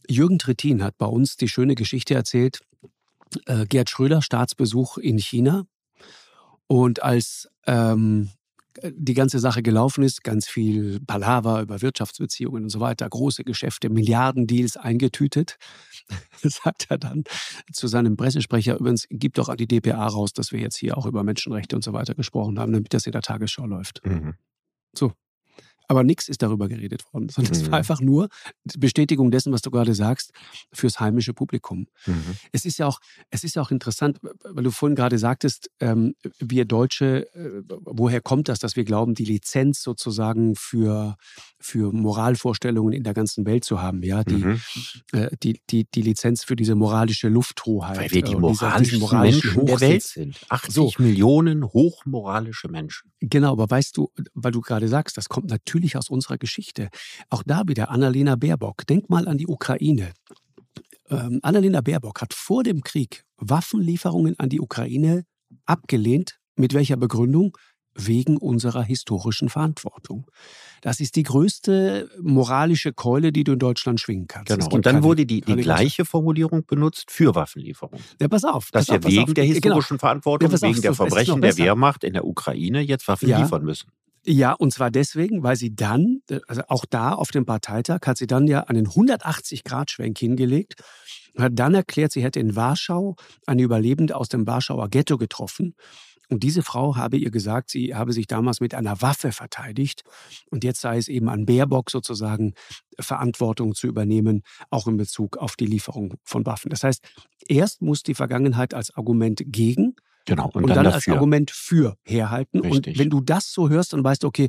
[0.09, 2.61] Jürgen Trittin hat bei uns die schöne Geschichte erzählt.
[3.47, 5.65] Äh, Gerd Schröder, Staatsbesuch in China.
[6.67, 8.31] Und als ähm,
[8.83, 13.91] die ganze Sache gelaufen ist, ganz viel Palaver über Wirtschaftsbeziehungen und so weiter, große Geschäfte,
[13.91, 15.59] Milliardendeals eingetütet,
[16.43, 17.25] sagt er dann
[17.73, 21.07] zu seinem Pressesprecher, übrigens, gibt doch an die DPA raus, dass wir jetzt hier auch
[21.07, 24.05] über Menschenrechte und so weiter gesprochen haben, damit das in der Tagesschau läuft.
[24.05, 24.35] Mhm.
[24.97, 25.13] So,
[25.91, 27.59] aber nichts ist darüber geredet worden, sondern mhm.
[27.59, 27.75] es war mhm.
[27.75, 28.29] einfach nur
[28.79, 30.31] Bestätigung dessen, was du gerade sagst,
[30.73, 31.89] fürs heimische Publikum.
[32.07, 32.37] Mhm.
[32.53, 33.01] Es ist ja auch,
[33.31, 38.21] es ist ja auch interessant, weil du vorhin gerade sagtest, ähm, wir Deutsche, äh, woher
[38.21, 41.17] kommt das, dass wir glauben, die Lizenz sozusagen für,
[41.59, 44.61] für Moralvorstellungen in der ganzen Welt zu haben, ja, die, mhm.
[45.11, 47.99] äh, die, die, die Lizenz für diese moralische Lufthoheit.
[47.99, 50.37] Weil wir die moralischen, äh, moralischen Menschen der Welt sind.
[50.51, 50.93] 80 so.
[50.99, 53.11] Millionen hochmoralische Menschen.
[53.19, 56.89] Genau, aber weißt du, weil du gerade sagst, das kommt natürlich natürlich aus unserer Geschichte.
[57.31, 58.87] Auch da wieder Annalena Baerbock.
[58.87, 60.13] Denk mal an die Ukraine.
[61.09, 65.25] Ähm, Annalena Baerbock hat vor dem Krieg Waffenlieferungen an die Ukraine
[65.67, 66.39] abgelehnt.
[66.57, 67.57] Mit welcher Begründung?
[67.95, 70.31] Wegen unserer historischen Verantwortung.
[70.81, 74.49] Das ist die größte moralische Keule, die du in Deutschland schwingen kannst.
[74.49, 74.69] Genau.
[74.71, 78.01] Und dann wurde die, die gleiche Formulierung benutzt für Waffenlieferungen.
[78.21, 78.71] Ja, pass auf.
[78.71, 79.35] Dass wir wegen auf.
[79.35, 79.55] der genau.
[79.55, 80.01] historischen genau.
[80.01, 83.41] Verantwortung, ja, wegen der Verbrechen der Wehrmacht in der Ukraine jetzt Waffen ja.
[83.41, 83.91] liefern müssen.
[84.27, 88.27] Ja, und zwar deswegen, weil sie dann, also auch da auf dem Parteitag, hat sie
[88.27, 90.75] dann ja einen 180-Grad-Schwenk hingelegt
[91.35, 95.75] und hat dann erklärt, sie hätte in Warschau eine Überlebende aus dem Warschauer Ghetto getroffen
[96.31, 100.05] Und diese Frau habe ihr gesagt, sie habe sich damals mit einer Waffe verteidigt.
[100.51, 102.55] Und jetzt sei es eben an Baerbock sozusagen,
[103.01, 106.71] Verantwortung zu übernehmen, auch in Bezug auf die Lieferung von Waffen.
[106.71, 107.03] Das heißt,
[107.49, 110.51] erst muss die Vergangenheit als Argument gegen Genau.
[110.53, 112.61] und, und dann, dann als Argument für herhalten.
[112.61, 112.95] Richtig.
[112.95, 114.49] Und wenn du das so hörst und weißt, okay,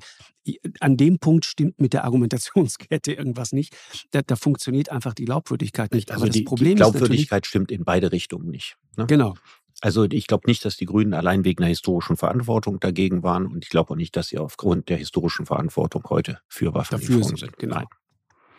[0.79, 3.75] an dem Punkt stimmt mit der Argumentationskette irgendwas nicht,
[4.11, 6.11] da, da funktioniert einfach die Glaubwürdigkeit nicht.
[6.11, 8.77] Also Aber das Problem die Glaubwürdigkeit stimmt in beide Richtungen nicht.
[8.97, 9.05] Ne?
[9.07, 9.35] Genau.
[9.81, 13.63] Also ich glaube nicht, dass die Grünen allein wegen der historischen Verantwortung dagegen waren und
[13.63, 17.57] ich glaube auch nicht, dass sie aufgrund der historischen Verantwortung heute für Waffenlieferungen sind.
[17.57, 17.77] Genau.
[17.77, 17.87] Nein.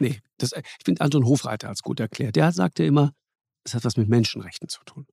[0.00, 2.34] Nee, das, ich finde Anton Hofreiter hat es gut erklärt.
[2.34, 3.12] Der sagte immer,
[3.62, 5.06] es hat was mit Menschenrechten zu tun.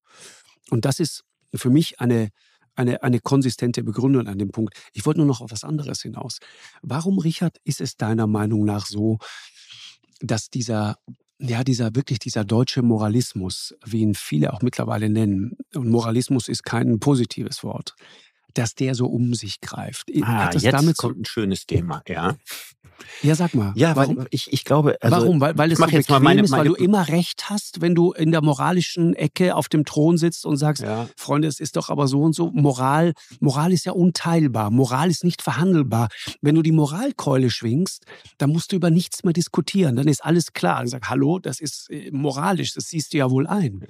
[0.72, 2.30] Und das ist für mich eine,
[2.76, 4.76] eine, eine konsistente Begründung an dem Punkt.
[4.94, 6.40] Ich wollte nur noch auf was anderes hinaus.
[6.82, 9.18] Warum, Richard, ist es deiner Meinung nach so,
[10.22, 10.98] dass dieser
[11.42, 16.64] ja, dieser wirklich dieser deutsche Moralismus, wie ihn viele auch mittlerweile nennen, und Moralismus ist
[16.64, 17.96] kein positives Wort,
[18.54, 20.10] dass der so um sich greift.
[20.22, 22.36] Ah, jetzt damit kommt ein schönes Thema, ja.
[23.22, 23.74] Ja, sag mal.
[23.76, 24.26] Ja, warum?
[24.30, 24.98] ich, ich glaube.
[25.02, 25.42] Also, warum?
[25.42, 28.14] Weil, weil es so jetzt mal meine, ist, weil du immer recht hast, wenn du
[28.14, 31.08] in der moralischen Ecke auf dem Thron sitzt und sagst, ja.
[31.18, 32.52] Freunde, es ist doch aber so und so.
[32.52, 34.72] Moral, Moral ist ja unteilbar.
[34.72, 36.10] Moral ist nicht verhandelbar.
[36.42, 38.06] Wenn du die Moralkeule schwingst,
[38.38, 39.96] dann musst du über nichts mehr diskutieren.
[39.96, 40.80] Dann ist alles klar.
[40.80, 42.74] Dann sag, hallo, das ist äh, moralisch.
[42.74, 43.86] Das siehst du ja wohl ein.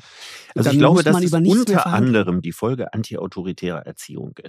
[0.56, 4.49] Also dann ich glaube, dass es unter anderem die Folge antiautoritärer Erziehung ist.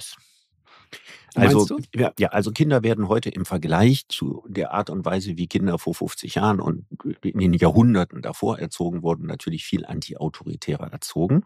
[1.35, 5.47] Also, ja, ja, also Kinder werden heute im Vergleich zu der Art und Weise, wie
[5.47, 6.87] Kinder vor 50 Jahren und
[7.23, 11.45] in den Jahrhunderten davor erzogen wurden, natürlich viel antiautoritärer erzogen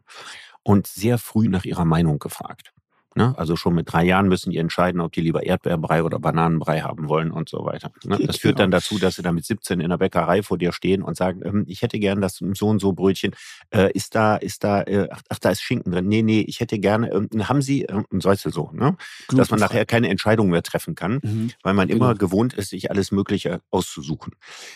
[0.63, 2.73] und sehr früh nach ihrer Meinung gefragt.
[3.15, 3.35] Ne?
[3.37, 7.09] Also schon mit drei Jahren müssen die entscheiden, ob die lieber Erdbeerbrei oder Bananenbrei haben
[7.09, 7.93] wollen und so weiter.
[8.05, 8.19] Ne?
[8.27, 11.03] Das führt dann dazu, dass sie dann mit 17 in der Bäckerei vor dir stehen
[11.03, 13.33] und sagen, ähm, ich hätte gern das so und so Brötchen.
[13.71, 16.09] Äh, ist da, ist da, äh, ach, da ist Schinken drin.
[16.09, 18.97] Nee, nee, ich hätte gerne, äh, haben Sie, äh, sollst du so, ne?
[19.31, 21.51] Dass man nachher keine Entscheidung mehr treffen kann, mhm.
[21.63, 22.19] weil man immer genau.
[22.19, 24.35] gewohnt ist, sich alles Mögliche auszusuchen.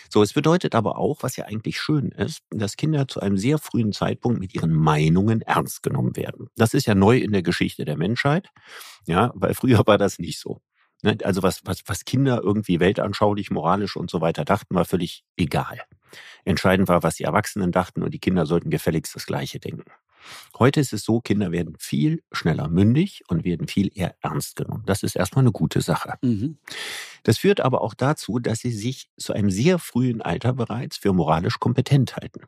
[0.09, 3.57] So, es bedeutet aber auch, was ja eigentlich schön ist, dass Kinder zu einem sehr
[3.57, 6.47] frühen Zeitpunkt mit ihren Meinungen ernst genommen werden.
[6.55, 8.28] Das ist ja neu in der Geschichte der Menschheit.
[8.29, 8.49] Menschheit.
[9.05, 10.61] Ja, weil früher war das nicht so.
[11.01, 11.17] Ne?
[11.23, 15.81] Also was, was, was Kinder irgendwie weltanschaulich, moralisch und so weiter dachten, war völlig egal.
[16.43, 19.91] Entscheidend war, was die Erwachsenen dachten und die Kinder sollten gefälligst das Gleiche denken.
[20.57, 24.83] Heute ist es so, Kinder werden viel schneller mündig und werden viel eher ernst genommen.
[24.85, 26.15] Das ist erstmal eine gute Sache.
[26.21, 26.57] Mhm.
[27.23, 31.13] Das führt aber auch dazu, dass sie sich zu einem sehr frühen Alter bereits für
[31.13, 32.41] moralisch kompetent halten.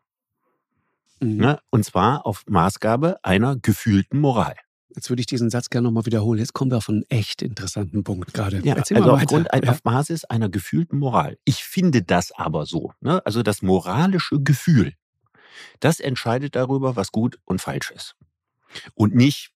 [1.22, 1.38] Mhm.
[1.38, 1.60] Ne?
[1.70, 4.56] Und zwar auf Maßgabe einer gefühlten Moral.
[4.96, 6.40] Jetzt würde ich diesen Satz gerne nochmal wiederholen.
[6.40, 8.62] Jetzt kommen wir auf einen echt interessanten Punkt gerade.
[8.64, 9.70] Ja, Erzähl also aufgrund, ja.
[9.70, 11.38] auf Basis einer gefühlten Moral.
[11.46, 12.92] Ich finde das aber so.
[13.00, 13.26] Ne?
[13.26, 14.94] Also das moralische Gefühl,
[15.80, 18.16] das entscheidet darüber, was gut und falsch ist.
[18.94, 19.52] Und nicht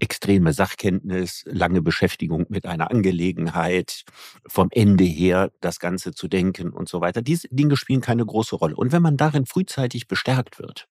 [0.00, 4.04] extreme Sachkenntnis, lange Beschäftigung mit einer Angelegenheit,
[4.46, 7.22] vom Ende her das Ganze zu denken und so weiter.
[7.22, 8.76] Diese Dinge spielen keine große Rolle.
[8.76, 10.88] Und wenn man darin frühzeitig bestärkt wird,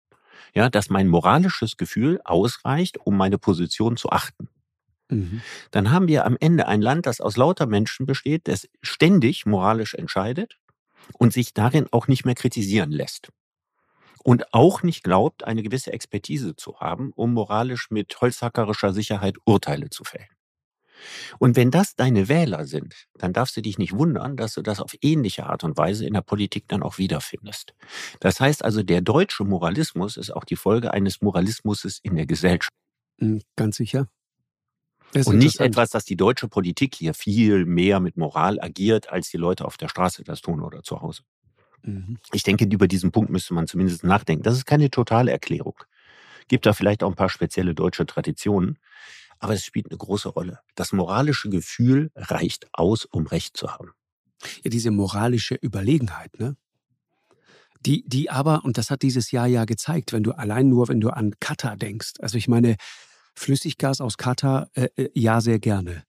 [0.54, 4.50] ja, dass mein moralisches Gefühl ausreicht, um meine Position zu achten.
[5.10, 5.42] Mhm.
[5.72, 9.94] Dann haben wir am Ende ein Land, das aus lauter Menschen besteht, das ständig moralisch
[9.94, 10.58] entscheidet
[11.14, 13.30] und sich darin auch nicht mehr kritisieren lässt.
[14.24, 19.92] Und auch nicht glaubt, eine gewisse Expertise zu haben, um moralisch mit holzhackerischer Sicherheit Urteile
[19.92, 20.35] zu fällen.
[21.40, 24.80] Und wenn das deine Wähler sind, dann darfst du dich nicht wundern, dass du das
[24.80, 27.74] auf ähnliche Art und Weise in der Politik dann auch wiederfindest.
[28.20, 32.74] Das heißt also, der deutsche Moralismus ist auch die Folge eines Moralismus in der Gesellschaft.
[33.20, 34.08] Hm, ganz sicher.
[35.14, 39.38] Und nicht etwas, dass die deutsche Politik hier viel mehr mit Moral agiert, als die
[39.38, 41.24] Leute auf der Straße das tun oder zu Hause.
[41.84, 42.18] Mhm.
[42.34, 44.44] Ich denke, über diesen Punkt müsste man zumindest nachdenken.
[44.44, 45.76] Das ist keine totale Erklärung.
[46.48, 48.78] Gibt da vielleicht auch ein paar spezielle deutsche Traditionen.
[49.46, 50.60] Aber es spielt eine große Rolle.
[50.74, 53.92] Das moralische Gefühl reicht aus, um Recht zu haben.
[54.64, 56.58] Ja, diese moralische Überlegenheit, ne?
[57.86, 61.00] Die, die aber, und das hat dieses Jahr ja gezeigt, wenn du allein nur, wenn
[61.00, 62.14] du an Katar denkst.
[62.22, 62.76] Also ich meine,
[63.36, 66.04] Flüssiggas aus Katar, äh, äh ja, sehr gerne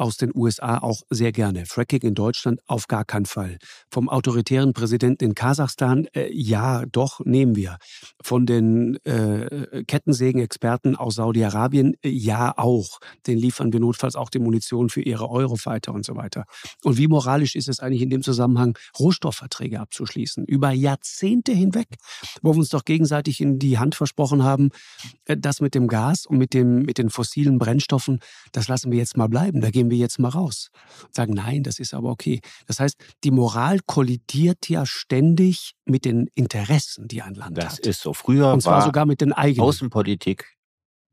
[0.00, 1.66] aus den USA auch sehr gerne.
[1.66, 3.58] Fracking in Deutschland auf gar keinen Fall.
[3.90, 7.76] Vom autoritären Präsidenten in Kasachstan, äh, ja, doch, nehmen wir.
[8.22, 12.98] Von den äh, Kettensägen-Experten aus Saudi-Arabien, äh, ja, auch.
[13.26, 16.44] Den liefern wir notfalls auch die Munition für ihre Eurofighter und so weiter.
[16.82, 20.46] Und wie moralisch ist es eigentlich in dem Zusammenhang, Rohstoffverträge abzuschließen?
[20.46, 21.88] Über Jahrzehnte hinweg,
[22.40, 24.70] wo wir uns doch gegenseitig in die Hand versprochen haben,
[25.26, 28.20] äh, das mit dem Gas und mit, dem, mit den fossilen Brennstoffen,
[28.52, 29.60] das lassen wir jetzt mal bleiben.
[29.60, 30.70] Da gehen wir jetzt mal raus
[31.04, 32.40] und sagen, nein, das ist aber okay.
[32.66, 37.78] Das heißt, die Moral kollidiert ja ständig mit den Interessen, die ein Land das hat.
[37.80, 38.12] Das ist so.
[38.14, 39.66] Früher und zwar sogar mit den eigenen.
[39.66, 40.56] Außenpolitik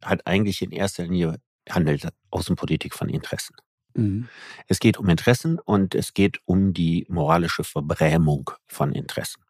[0.03, 3.55] hat eigentlich in erster Linie handelt Außenpolitik von Interessen.
[3.93, 4.29] Mhm.
[4.67, 9.41] Es geht um Interessen und es geht um die moralische Verbrämung von Interessen.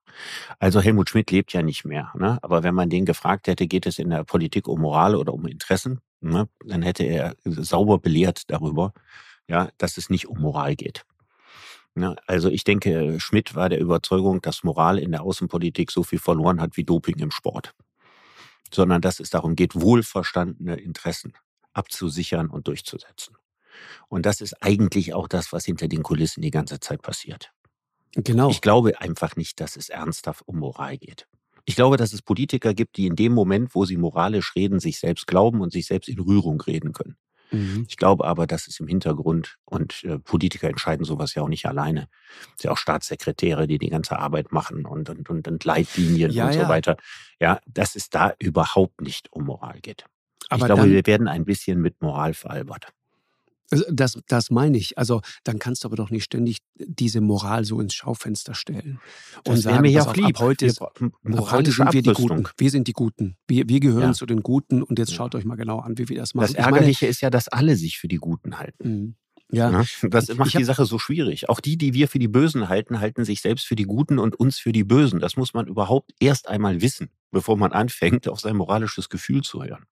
[0.59, 2.11] Also Helmut Schmidt lebt ja nicht mehr.
[2.17, 2.39] Ne?
[2.41, 5.45] Aber wenn man den gefragt hätte, geht es in der Politik um Moral oder um
[5.45, 6.49] Interessen, ne?
[6.65, 8.93] dann hätte er sauber belehrt darüber,
[9.47, 11.05] ja, dass es nicht um Moral geht.
[11.95, 12.15] Ne?
[12.27, 16.61] Also ich denke, Schmidt war der Überzeugung, dass Moral in der Außenpolitik so viel verloren
[16.61, 17.73] hat wie Doping im Sport.
[18.71, 21.33] Sondern dass es darum geht, wohlverstandene Interessen
[21.73, 23.35] abzusichern und durchzusetzen.
[24.09, 27.51] Und das ist eigentlich auch das, was hinter den Kulissen die ganze Zeit passiert.
[28.13, 28.49] Genau.
[28.49, 31.27] Ich glaube einfach nicht, dass es ernsthaft um Moral geht.
[31.67, 34.99] Ich glaube, dass es Politiker gibt, die in dem Moment, wo sie moralisch reden, sich
[34.99, 37.17] selbst glauben und sich selbst in Rührung reden können.
[37.51, 37.85] Mhm.
[37.89, 41.65] Ich glaube aber, dass es im Hintergrund und äh, Politiker entscheiden sowas ja auch nicht
[41.65, 42.07] alleine.
[42.55, 46.31] Es sind ja auch Staatssekretäre, die die ganze Arbeit machen und, und, und, und Leitlinien
[46.31, 46.69] ja, und so ja.
[46.69, 46.95] weiter.
[47.41, 50.05] Ja, dass es da überhaupt nicht um Moral geht.
[50.47, 52.93] Aber ich glaube, wir werden ein bisschen mit Moral veralbert.
[53.69, 54.97] Also, das, das meine ich.
[54.97, 58.99] Also dann kannst du aber doch nicht ständig diese Moral so ins Schaufenster stellen
[59.45, 60.25] und das sagen, mir ja auch lieb.
[60.25, 60.99] ab heute, ab
[61.51, 62.47] heute sind wir die Guten.
[62.57, 63.35] Wir sind die Guten.
[63.47, 64.13] Wir, wir gehören ja.
[64.13, 66.53] zu den Guten und jetzt schaut euch mal genau an, wie wir das machen.
[66.53, 68.89] Das Ärgerliche meine, ist ja, dass alle sich für die Guten halten.
[68.89, 69.15] Mhm.
[69.51, 69.71] Ja.
[69.71, 69.85] ja.
[70.09, 71.49] Das macht die Sache so schwierig.
[71.49, 74.35] Auch die, die wir für die Bösen halten, halten sich selbst für die Guten und
[74.35, 75.19] uns für die Bösen.
[75.19, 79.63] Das muss man überhaupt erst einmal wissen, bevor man anfängt, auf sein moralisches Gefühl zu
[79.63, 79.85] hören.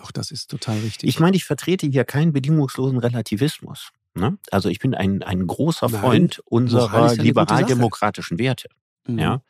[0.00, 1.08] Auch das ist total richtig.
[1.08, 3.90] Ich meine, ich vertrete hier keinen bedingungslosen Relativismus.
[4.14, 4.38] Ne?
[4.50, 8.68] Also ich bin ein, ein großer Freund Nein, unserer liberal-demokratischen Werte.
[9.06, 9.18] Mhm.
[9.18, 9.42] Ja.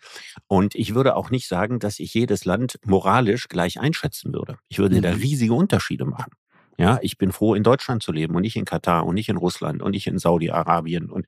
[0.46, 4.58] Und ich würde auch nicht sagen, dass ich jedes Land moralisch gleich einschätzen würde.
[4.68, 5.02] Ich würde mhm.
[5.02, 6.32] da riesige Unterschiede machen.
[6.78, 9.36] Ja, ich bin froh, in Deutschland zu leben und nicht in Katar und nicht in
[9.36, 11.10] Russland und nicht in Saudi-Arabien.
[11.10, 11.26] Und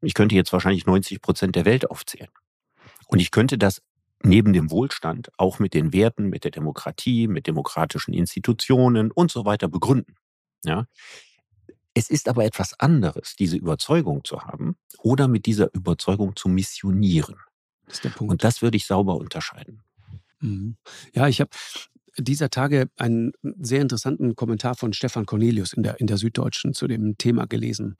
[0.00, 2.30] ich könnte jetzt wahrscheinlich 90 Prozent der Welt aufzählen.
[3.06, 3.80] Und ich könnte das
[4.24, 9.44] neben dem Wohlstand auch mit den Werten, mit der Demokratie, mit demokratischen Institutionen und so
[9.44, 10.16] weiter begründen.
[10.64, 10.86] Ja.
[11.94, 17.36] Es ist aber etwas anderes, diese Überzeugung zu haben oder mit dieser Überzeugung zu missionieren.
[17.86, 18.30] Das ist der Punkt.
[18.30, 19.82] Und das würde ich sauber unterscheiden.
[20.40, 20.76] Mhm.
[21.14, 21.50] Ja, ich habe
[22.18, 26.86] dieser Tage einen sehr interessanten Kommentar von Stefan Cornelius in der, in der Süddeutschen zu
[26.86, 27.96] dem Thema gelesen,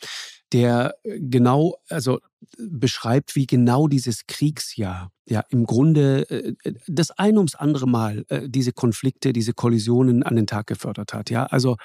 [0.52, 2.18] der genau, also
[2.58, 6.54] beschreibt, wie genau dieses Kriegsjahr ja im Grunde äh,
[6.88, 11.30] das ein ums andere Mal äh, diese Konflikte, diese Kollisionen an den Tag gefördert hat.
[11.30, 11.76] Ja, also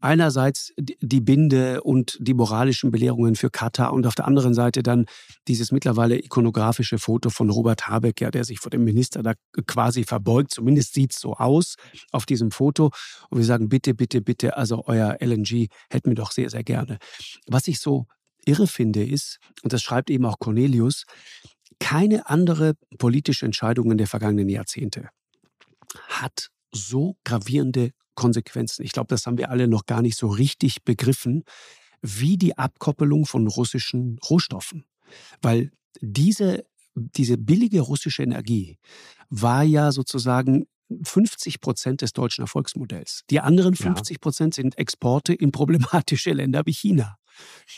[0.00, 5.06] einerseits die Binde und die moralischen Belehrungen für Katar und auf der anderen Seite dann
[5.48, 9.34] dieses mittlerweile ikonografische Foto von Robert Habeck, ja, der sich vor dem Minister da
[9.66, 10.52] quasi verbeugt.
[10.52, 11.74] Zumindest sieht es so aus
[12.12, 12.90] auf diesem Foto.
[13.28, 16.98] Und wir sagen bitte, bitte, bitte, also euer LNG hätten wir doch sehr, sehr gerne.
[17.48, 18.06] Was ich so
[18.46, 21.04] irre finde, ist, und das schreibt eben auch Cornelius,
[21.80, 25.08] keine andere politische Entscheidung in der vergangenen Jahrzehnte
[26.08, 28.84] hat so gravierende Konsequenzen.
[28.84, 31.44] Ich glaube, das haben wir alle noch gar nicht so richtig begriffen,
[32.00, 34.84] wie die Abkoppelung von russischen Rohstoffen.
[35.40, 38.78] Weil diese, diese billige russische Energie
[39.30, 40.66] war ja sozusagen
[41.02, 43.22] 50 Prozent des deutschen Erfolgsmodells.
[43.30, 47.16] Die anderen 50 Prozent sind Exporte in problematische Länder wie China.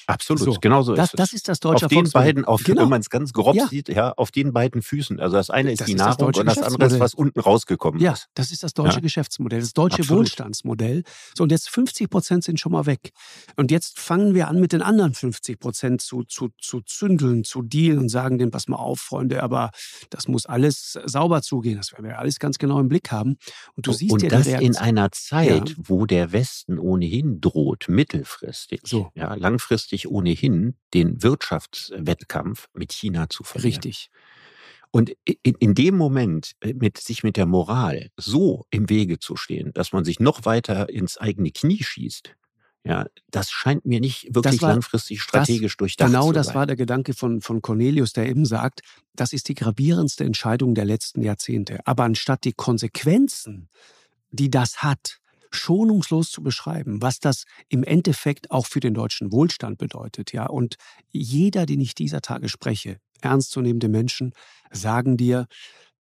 [0.07, 1.17] Absolut, so, genau so das, ist es.
[1.19, 2.83] Das ist das deutsche Auf den beiden, auf, genau.
[2.83, 3.67] wenn man es ganz grob ja.
[3.67, 5.21] sieht, ja, auf den beiden Füßen.
[5.21, 8.01] Also das eine ist das die ist Nahrung und das andere ist, was unten rausgekommen
[8.01, 8.23] ja, ist.
[8.23, 9.01] Ja, das ist das deutsche ja.
[9.01, 10.21] Geschäftsmodell, das deutsche Absolut.
[10.21, 11.03] Wohlstandsmodell.
[11.37, 13.13] So, und jetzt 50 Prozent sind schon mal weg.
[13.57, 17.63] Und jetzt fangen wir an, mit den anderen 50 Prozent zu, zu, zu zündeln, zu
[17.63, 19.71] dealen und sagen denen, pass mal auf, Freunde, aber
[20.11, 21.77] das muss alles sauber zugehen.
[21.77, 23.37] Das werden wir alles ganz genau im Blick haben.
[23.77, 28.81] Und du siehst und ja das in einer Zeit, wo der Westen ohnehin droht, mittelfristig,
[28.85, 29.11] so.
[29.15, 33.75] ja, langfristig ohnehin den Wirtschaftswettkampf mit China zu verlieren.
[33.75, 34.11] Richtig.
[34.91, 39.37] Und in, in, dem Moment äh, mit sich mit der Moral so im Wege zu
[39.37, 42.35] stehen, dass man sich noch weiter ins eigene Knie schießt,
[42.85, 46.33] ja, das scheint mir nicht wirklich war, langfristig strategisch das, durchdacht genau zu sein.
[46.33, 48.81] Genau, das war der Gedanke von, von Cornelius, der eben sagt,
[49.15, 51.81] das ist die gravierendste Entscheidung der letzten Jahrzehnte.
[51.85, 53.69] Aber anstatt die Konsequenzen,
[54.31, 55.19] die das hat,
[55.51, 60.33] schonungslos zu beschreiben, was das im Endeffekt auch für den deutschen Wohlstand bedeutet.
[60.33, 60.77] Ja, und
[61.11, 64.33] jeder, den ich dieser Tage spreche, ernstzunehmende Menschen,
[64.71, 65.47] sagen dir,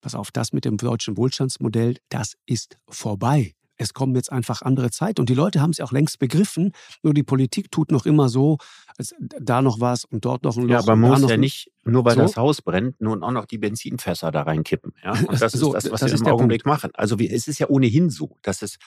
[0.01, 3.55] pass auf, das mit dem deutschen Wohlstandsmodell, das ist vorbei.
[3.79, 5.21] Es kommen jetzt einfach andere Zeit.
[5.21, 6.73] Und die Leute haben es ja auch längst begriffen.
[7.03, 8.59] Nur die Politik tut noch immer so,
[8.97, 10.71] als da noch was und dort noch ein Loch.
[10.71, 12.23] Ja, aber man muss ja nicht, nur weil so?
[12.23, 14.95] das Haus brennt, nun auch noch die Benzinfässer da reinkippen.
[15.05, 15.13] Ja?
[15.29, 16.85] Und das so, ist das, was das wir im Augenblick Punkt.
[16.85, 16.91] machen.
[16.95, 18.79] Also wir, es ist ja ohnehin so, dass es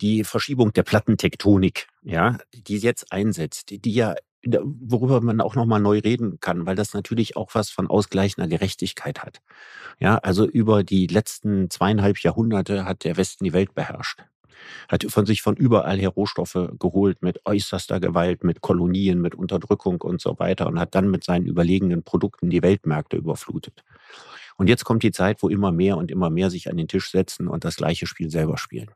[0.00, 4.14] die Verschiebung der Plattentektonik, ja, die jetzt einsetzt, die ja
[4.46, 9.22] worüber man auch nochmal neu reden kann, weil das natürlich auch was von ausgleichender Gerechtigkeit
[9.22, 9.40] hat.
[9.98, 14.22] Ja, also über die letzten zweieinhalb Jahrhunderte hat der Westen die Welt beherrscht.
[14.88, 20.00] Hat von sich von überall her Rohstoffe geholt mit äußerster Gewalt, mit Kolonien, mit Unterdrückung
[20.00, 23.84] und so weiter und hat dann mit seinen überlegenen Produkten die Weltmärkte überflutet.
[24.56, 27.10] Und jetzt kommt die Zeit, wo immer mehr und immer mehr sich an den Tisch
[27.10, 28.90] setzen und das gleiche Spiel selber spielen.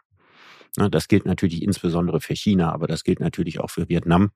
[0.77, 4.31] Das gilt natürlich insbesondere für China, aber das gilt natürlich auch für Vietnam.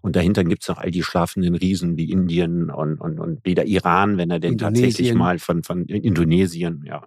[0.00, 3.66] Und dahinter gibt es noch all die schlafenden Riesen wie Indien und, und, und der
[3.66, 7.04] Iran, wenn er denn tatsächlich mal von, von Indonesien, ja.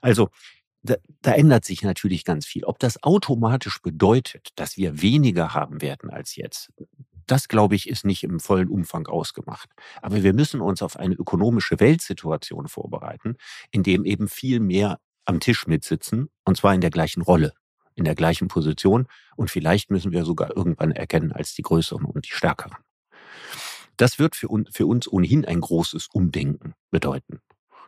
[0.00, 0.28] Also
[0.82, 2.64] da, da ändert sich natürlich ganz viel.
[2.64, 6.72] Ob das automatisch bedeutet, dass wir weniger haben werden als jetzt,
[7.26, 9.68] das, glaube ich, ist nicht im vollen Umfang ausgemacht.
[10.00, 13.36] Aber wir müssen uns auf eine ökonomische Weltsituation vorbereiten,
[13.70, 17.52] in dem eben viel mehr am Tisch mitsitzen, und zwar in der gleichen Rolle,
[17.98, 19.06] in der gleichen Position.
[19.36, 22.78] Und vielleicht müssen wir sogar irgendwann erkennen als die Größeren und die Stärkeren.
[23.96, 27.40] Das wird für uns, für uns ohnehin ein großes Umdenken bedeuten.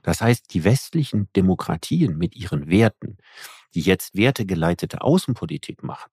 [0.03, 3.19] Das heißt, die westlichen Demokratien mit ihren Werten,
[3.75, 6.11] die jetzt wertegeleitete Außenpolitik machen,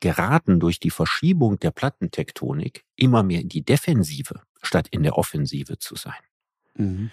[0.00, 5.78] geraten durch die Verschiebung der Plattentektonik immer mehr in die Defensive, statt in der Offensive
[5.78, 6.22] zu sein.
[6.74, 7.10] Mhm.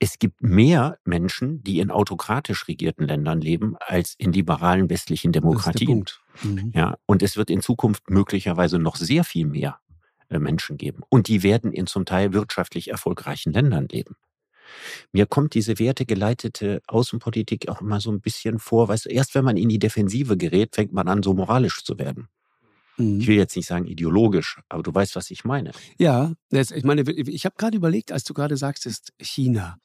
[0.00, 6.04] Es gibt mehr Menschen, die in autokratisch regierten Ländern leben, als in liberalen westlichen Demokratien.
[6.42, 6.72] Mhm.
[6.74, 9.80] Ja, und es wird in Zukunft möglicherweise noch sehr viel mehr
[10.28, 11.02] äh, Menschen geben.
[11.08, 14.14] Und die werden in zum Teil wirtschaftlich erfolgreichen Ländern leben.
[15.12, 19.44] Mir kommt diese wertegeleitete Außenpolitik auch immer so ein bisschen vor, weißt du, erst wenn
[19.44, 22.28] man in die Defensive gerät, fängt man an, so moralisch zu werden.
[22.98, 23.20] Mhm.
[23.20, 25.72] Ich will jetzt nicht sagen ideologisch, aber du weißt, was ich meine.
[25.98, 29.78] Ja, ich meine, ich habe gerade überlegt, als du gerade sagst, ist China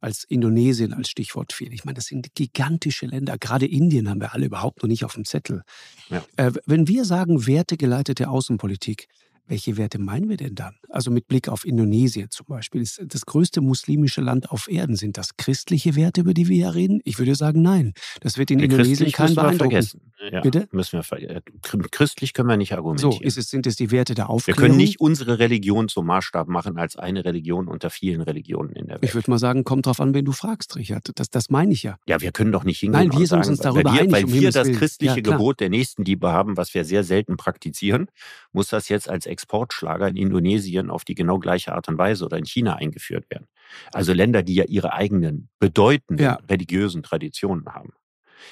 [0.00, 1.72] als Indonesien als Stichwort fiel.
[1.72, 3.36] Ich meine, das sind gigantische Länder.
[3.38, 5.62] Gerade Indien haben wir alle überhaupt noch nicht auf dem Zettel.
[6.08, 6.24] Ja.
[6.36, 9.08] Äh, wenn wir sagen wertegeleitete Außenpolitik,
[9.46, 10.76] welche Werte meinen wir denn dann?
[10.88, 12.80] Also mit Blick auf Indonesien zum Beispiel.
[12.80, 14.96] Ist das größte muslimische Land auf Erden.
[14.96, 17.00] Sind das christliche Werte, über die wir hier reden?
[17.04, 17.92] Ich würde sagen, nein.
[18.20, 19.70] Das wird in ja, Indonesien keinen beeindrucken.
[19.70, 20.00] Vergessen.
[20.30, 20.68] Ja, Bitte?
[20.72, 21.42] Müssen wir
[21.90, 23.12] Christlich können wir nicht argumentieren.
[23.12, 24.62] So, es, sind es die Werte der Aufklärung?
[24.62, 28.86] Wir können nicht unsere Religion zum Maßstab machen als eine Religion unter vielen Religionen in
[28.86, 29.04] der Welt.
[29.04, 31.10] Ich würde mal sagen, kommt drauf an, wen du fragst, Richard.
[31.16, 31.98] Das, das meine ich ja.
[32.08, 34.32] Ja, wir können doch nicht hingehen Nein, wir sind uns darüber weil wir, Weil um
[34.32, 38.08] wir das christliche ja, Gebot der Nächstenliebe haben, was wir sehr selten praktizieren,
[38.52, 42.38] muss das jetzt als Exportschlager in Indonesien auf die genau gleiche Art und Weise oder
[42.38, 43.46] in China eingeführt werden.
[43.92, 46.38] Also Länder, die ja ihre eigenen bedeutenden ja.
[46.48, 47.92] religiösen Traditionen haben.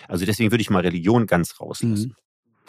[0.09, 2.09] Also deswegen würde ich mal Religion ganz rauslassen.
[2.09, 2.17] Mhm.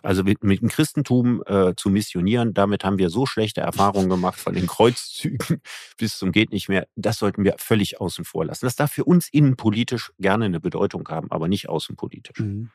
[0.03, 4.37] Also mit, mit dem Christentum äh, zu missionieren, damit haben wir so schlechte Erfahrungen gemacht
[4.37, 5.61] von den Kreuzzügen
[5.97, 6.87] bis zum geht nicht mehr.
[6.95, 8.65] Das sollten wir völlig außen vor lassen.
[8.65, 12.39] Das darf für uns innenpolitisch gerne eine Bedeutung haben, aber nicht außenpolitisch.
[12.39, 12.69] Mhm.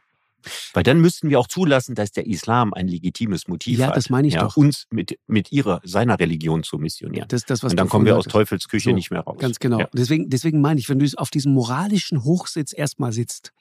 [0.72, 3.92] Weil dann müssten wir auch zulassen, dass der Islam ein legitimes Motiv ja, hat.
[3.92, 4.56] Ja, das meine ich ja, doch.
[4.56, 7.28] Uns mit, mit ihrer, seiner Religion zu missionieren.
[7.28, 9.38] Das, das, was Und dann kommen wir aus Teufels Küche so, nicht mehr raus.
[9.38, 9.80] Ganz genau.
[9.80, 9.88] Ja.
[9.92, 13.52] Deswegen, deswegen meine ich, wenn du auf diesem moralischen Hochsitz erstmal sitzt,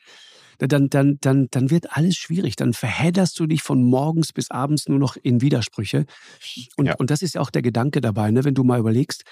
[0.59, 2.55] dann, dann, dann, dann wird alles schwierig.
[2.55, 6.05] Dann verhedderst du dich von morgens bis abends nur noch in Widersprüche.
[6.77, 6.95] Und, ja.
[6.95, 8.43] und das ist ja auch der Gedanke dabei, ne?
[8.43, 9.23] wenn du mal überlegst,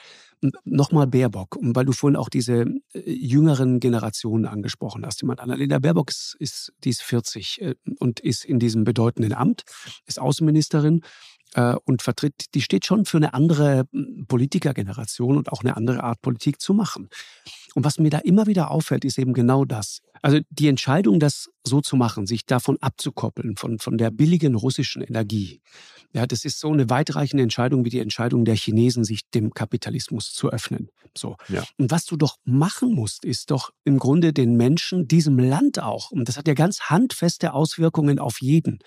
[0.64, 5.22] Nochmal Baerbock, weil du vorhin auch diese äh, jüngeren Generationen angesprochen hast.
[5.22, 9.64] Jemand Annalena Baerbock ist, ist, die ist 40 äh, und ist in diesem bedeutenden Amt,
[10.06, 11.02] ist Außenministerin
[11.56, 13.86] äh, und vertritt, die steht schon für eine andere
[14.28, 17.10] Politikergeneration und auch eine andere Art Politik zu machen.
[17.74, 20.02] Und was mir da immer wieder auffällt, ist eben genau das.
[20.22, 25.02] Also die Entscheidung, das so zu machen, sich davon abzukoppeln, von, von der billigen russischen
[25.02, 25.62] Energie,
[26.16, 30.32] ja, das ist so eine weitreichende Entscheidung wie die Entscheidung der Chinesen, sich dem Kapitalismus
[30.32, 30.88] zu öffnen.
[31.16, 31.36] So.
[31.50, 31.66] Ja.
[31.78, 36.12] Und was du doch machen musst, ist doch im Grunde den Menschen, diesem Land auch,
[36.12, 38.80] und das hat ja ganz handfeste Auswirkungen auf jeden,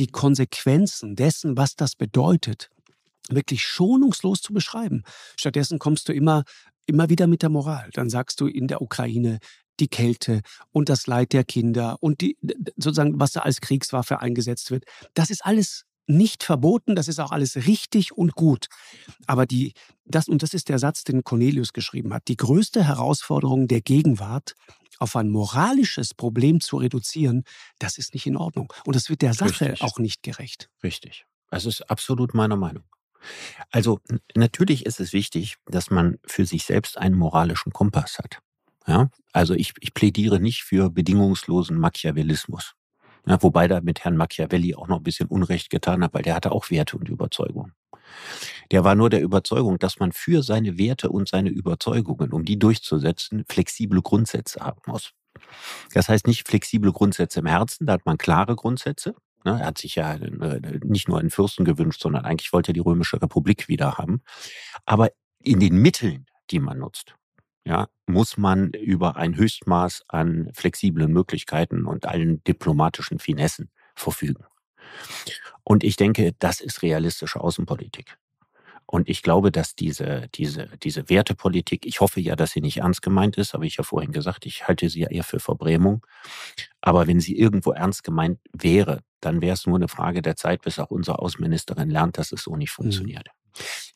[0.00, 2.68] die Konsequenzen dessen, was das bedeutet,
[3.28, 5.04] wirklich schonungslos zu beschreiben.
[5.36, 6.42] Stattdessen kommst du immer
[6.86, 7.90] immer wieder mit der Moral.
[7.92, 9.38] Dann sagst du in der Ukraine
[9.78, 10.40] die Kälte
[10.72, 12.38] und das Leid der Kinder und die,
[12.76, 14.84] sozusagen, was da als Kriegswaffe eingesetzt wird.
[15.14, 18.66] Das ist alles nicht verboten, das ist auch alles richtig und gut.
[19.26, 19.72] Aber die,
[20.04, 24.54] das, und das ist der Satz, den Cornelius geschrieben hat, die größte Herausforderung der Gegenwart
[24.98, 27.44] auf ein moralisches Problem zu reduzieren,
[27.78, 28.72] das ist nicht in Ordnung.
[28.86, 29.82] Und das wird der Sache Richtig.
[29.82, 30.70] auch nicht gerecht.
[30.82, 31.26] Richtig.
[31.50, 32.84] Das ist absolut meiner Meinung.
[33.70, 34.00] Also
[34.34, 38.40] natürlich ist es wichtig, dass man für sich selbst einen moralischen Kompass hat.
[38.86, 42.74] Ja, also ich, ich plädiere nicht für bedingungslosen Machiavellismus.
[43.26, 46.34] Ja, wobei da mit Herrn Machiavelli auch noch ein bisschen Unrecht getan hat, weil der
[46.34, 47.72] hatte auch Werte und Überzeugungen.
[48.70, 52.58] Der war nur der Überzeugung, dass man für seine Werte und seine Überzeugungen, um die
[52.58, 55.12] durchzusetzen, flexible Grundsätze haben muss.
[55.92, 59.14] Das heißt nicht flexible Grundsätze im Herzen, da hat man klare Grundsätze,
[59.46, 59.60] Ne?
[59.60, 62.80] Er hat sich ja äh, nicht nur einen Fürsten gewünscht, sondern eigentlich wollte er die
[62.80, 64.20] Römische Republik wieder haben.
[64.84, 65.10] Aber
[65.42, 67.14] in den Mitteln, die man nutzt,
[67.66, 74.44] ja, muss man über ein Höchstmaß an flexiblen Möglichkeiten und allen diplomatischen Finessen verfügen.
[75.64, 78.16] Und ich denke, das ist realistische Außenpolitik.
[78.88, 83.02] Und ich glaube, dass diese, diese, diese Wertepolitik, ich hoffe ja, dass sie nicht ernst
[83.02, 86.06] gemeint ist, habe ich ja vorhin gesagt, ich halte sie ja eher für Verbrämung.
[86.80, 90.62] Aber wenn sie irgendwo ernst gemeint wäre, dann wäre es nur eine Frage der Zeit,
[90.62, 93.45] bis auch unsere Außenministerin lernt, dass es so nicht mhm.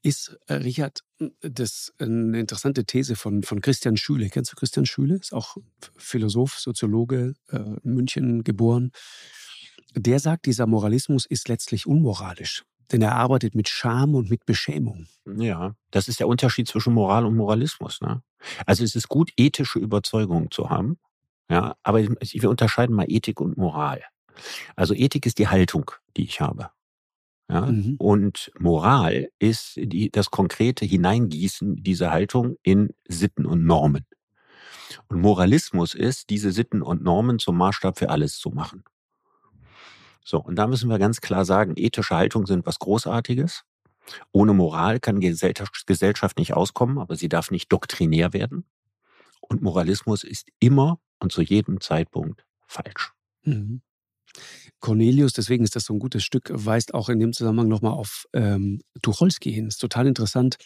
[0.03, 1.03] Ist, äh, Richard,
[1.41, 4.29] das eine interessante These von, von Christian Schüle.
[4.31, 5.17] Kennst du Christian Schüle?
[5.17, 5.57] Ist auch
[5.97, 8.93] Philosoph, Soziologe, äh, München geboren.
[9.95, 12.65] Der sagt, dieser Moralismus ist letztlich unmoralisch.
[12.93, 15.07] Denn er arbeitet mit Scham und mit Beschämung.
[15.37, 18.01] Ja, das ist der Unterschied zwischen Moral und Moralismus.
[18.01, 18.23] Ne?
[18.67, 20.99] Also es ist gut, ethische Überzeugungen zu haben.
[21.49, 24.03] Ja, aber wir unterscheiden mal Ethik und Moral.
[24.77, 26.71] Also Ethik ist die Haltung, die ich habe.
[27.51, 27.63] Ja?
[27.63, 27.97] Mhm.
[27.99, 34.07] Und Moral ist die, das konkrete Hineingießen dieser Haltung in Sitten und Normen.
[35.09, 38.85] Und Moralismus ist, diese Sitten und Normen zum Maßstab für alles zu machen.
[40.25, 43.65] So, und da müssen wir ganz klar sagen, ethische Haltungen sind was Großartiges.
[44.33, 48.65] Ohne Moral kann Gesellschaft nicht auskommen, aber sie darf nicht doktrinär werden.
[49.41, 53.13] Und Moralismus ist immer und zu jedem Zeitpunkt falsch.
[53.43, 53.83] Mhm.
[54.81, 58.27] Cornelius, deswegen ist das so ein gutes Stück, weist auch in dem Zusammenhang nochmal auf
[58.33, 59.67] ähm, Tucholsky hin.
[59.67, 60.57] Das ist total interessant,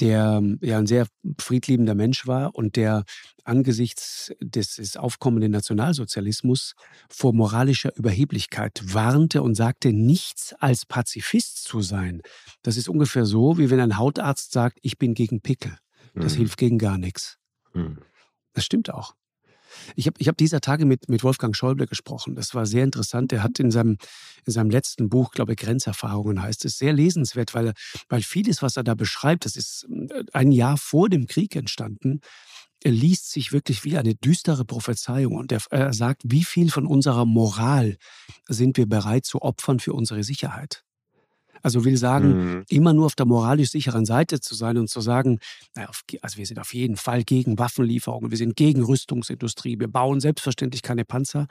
[0.00, 1.06] der ja ein sehr
[1.40, 3.04] friedliebender Mensch war und der
[3.44, 6.74] angesichts des, des aufkommenden Nationalsozialismus
[7.10, 12.22] vor moralischer Überheblichkeit warnte und sagte, nichts als Pazifist zu sein.
[12.62, 15.76] Das ist ungefähr so, wie wenn ein Hautarzt sagt, ich bin gegen Pickel.
[16.14, 16.38] Das mhm.
[16.38, 17.38] hilft gegen gar nichts.
[17.74, 17.98] Mhm.
[18.52, 19.14] Das stimmt auch.
[19.96, 22.34] Ich habe ich hab dieser Tage mit, mit Wolfgang Schäuble gesprochen.
[22.34, 23.32] Das war sehr interessant.
[23.32, 23.98] Er hat in seinem,
[24.46, 27.72] in seinem letzten Buch, glaube ich, Grenzerfahrungen heißt es, sehr lesenswert, weil,
[28.08, 32.20] weil vieles, was er da beschreibt, das ist äh, ein Jahr vor dem Krieg entstanden,
[32.84, 36.86] er liest sich wirklich wie eine düstere Prophezeiung und er, er sagt, wie viel von
[36.86, 37.96] unserer Moral
[38.46, 40.84] sind wir bereit zu opfern für unsere Sicherheit?
[41.62, 42.64] Also will sagen, mhm.
[42.68, 45.38] immer nur auf der moralisch sicheren Seite zu sein und zu sagen,
[45.74, 45.90] naja,
[46.22, 50.82] also wir sind auf jeden Fall gegen Waffenlieferungen, wir sind gegen Rüstungsindustrie, wir bauen selbstverständlich
[50.82, 51.46] keine Panzer.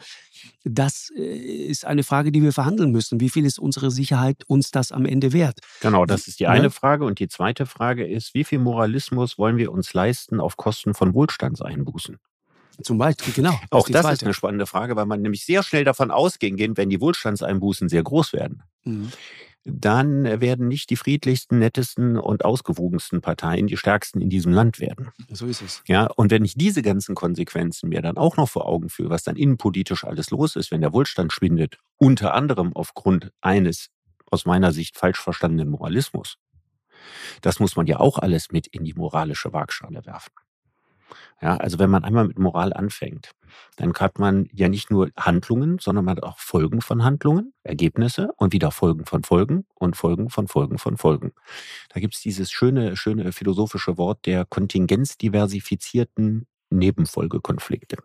[0.63, 3.19] Das äh, ist eine Frage, die wir verhandeln müssen.
[3.19, 5.59] Wie viel ist unsere Sicherheit uns das am Ende wert?
[5.81, 6.69] Genau, das ist die eine ja?
[6.69, 7.05] Frage.
[7.05, 11.13] Und die zweite Frage ist, wie viel Moralismus wollen wir uns leisten auf Kosten von
[11.13, 12.17] Wohlstandseinbußen?
[12.83, 13.59] Zum Beispiel, genau.
[13.71, 16.77] Auch das, das ist eine spannende Frage, weil man nämlich sehr schnell davon ausgehen geht,
[16.77, 18.63] wenn die Wohlstandseinbußen sehr groß werden.
[18.83, 19.11] Mhm
[19.69, 25.09] dann werden nicht die friedlichsten, nettesten und ausgewogensten Parteien die stärksten in diesem Land werden.
[25.29, 25.83] So ist es.
[25.87, 29.23] Ja, und wenn ich diese ganzen Konsequenzen mir dann auch noch vor Augen führe, was
[29.23, 33.89] dann innenpolitisch alles los ist, wenn der Wohlstand schwindet, unter anderem aufgrund eines
[34.29, 36.37] aus meiner Sicht falsch verstandenen Moralismus,
[37.41, 40.31] das muss man ja auch alles mit in die moralische Waagschale werfen.
[41.41, 43.31] Ja, also wenn man einmal mit Moral anfängt,
[43.75, 48.31] dann hat man ja nicht nur Handlungen, sondern man hat auch Folgen von Handlungen, Ergebnisse
[48.37, 51.33] und wieder Folgen von Folgen und Folgen von Folgen von Folgen.
[51.89, 57.97] Da gibt's dieses schöne, schöne philosophische Wort der kontingenzdiversifizierten Nebenfolgekonflikte.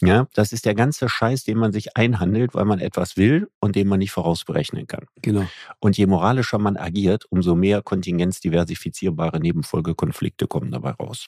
[0.00, 3.74] Ja, das ist der ganze Scheiß, den man sich einhandelt, weil man etwas will und
[3.74, 5.06] den man nicht vorausberechnen kann.
[5.22, 5.46] Genau.
[5.80, 11.26] Und je moralischer man agiert, umso mehr kontingenzdiversifizierbare Nebenfolgekonflikte kommen dabei raus.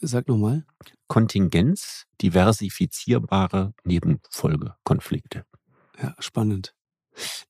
[0.00, 0.64] Sag nochmal.
[1.08, 5.44] Kontingenz, diversifizierbare Nebenfolgekonflikte.
[6.00, 6.74] Ja, spannend.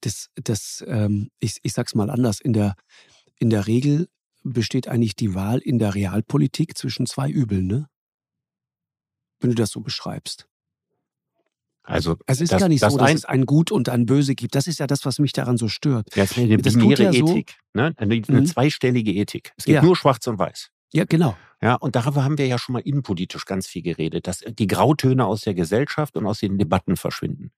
[0.01, 2.41] Das, das, ähm, ich, ich sag's mal anders.
[2.41, 2.75] In der,
[3.37, 4.09] in der Regel
[4.43, 7.89] besteht eigentlich die Wahl in der Realpolitik zwischen zwei Übeln, ne?
[9.39, 10.47] Wenn du das so beschreibst.
[11.83, 14.35] Also, es ist das, gar nicht das so, dass es ein Gut und ein Böse
[14.35, 14.55] gibt.
[14.55, 16.09] Das ist ja das, was mich daran so stört.
[16.15, 17.95] Das ist eine binäre ja Ethik, so, ne?
[17.97, 18.47] eine, eine mhm.
[18.47, 19.53] zweistellige Ethik.
[19.57, 19.83] Es gibt ja.
[19.83, 20.71] nur Schwarz und Weiß.
[20.93, 21.37] Ja, genau.
[21.63, 25.27] Ja, und darüber haben wir ja schon mal innenpolitisch ganz viel geredet, dass die Grautöne
[25.27, 27.53] aus der Gesellschaft und aus den Debatten verschwinden.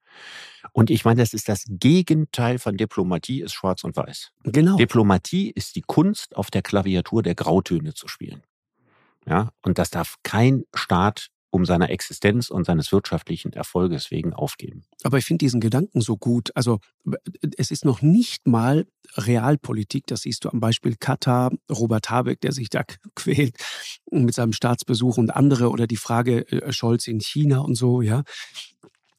[0.73, 4.33] Und ich meine, das ist das Gegenteil von Diplomatie, ist schwarz und weiß.
[4.45, 4.77] Genau.
[4.77, 8.43] Diplomatie ist die Kunst, auf der Klaviatur der Grautöne zu spielen.
[9.25, 14.85] Ja, und das darf kein Staat um seiner Existenz und seines wirtschaftlichen Erfolges wegen aufgeben.
[15.05, 16.51] Aber ich finde diesen Gedanken so gut.
[16.55, 16.79] Also
[17.59, 18.87] es ist noch nicht mal
[19.17, 22.85] Realpolitik, das siehst du am Beispiel Katar, Robert Habeck, der sich da
[23.15, 23.57] quält
[24.11, 28.23] mit seinem Staatsbesuch und andere oder die Frage äh, Scholz in China und so, ja.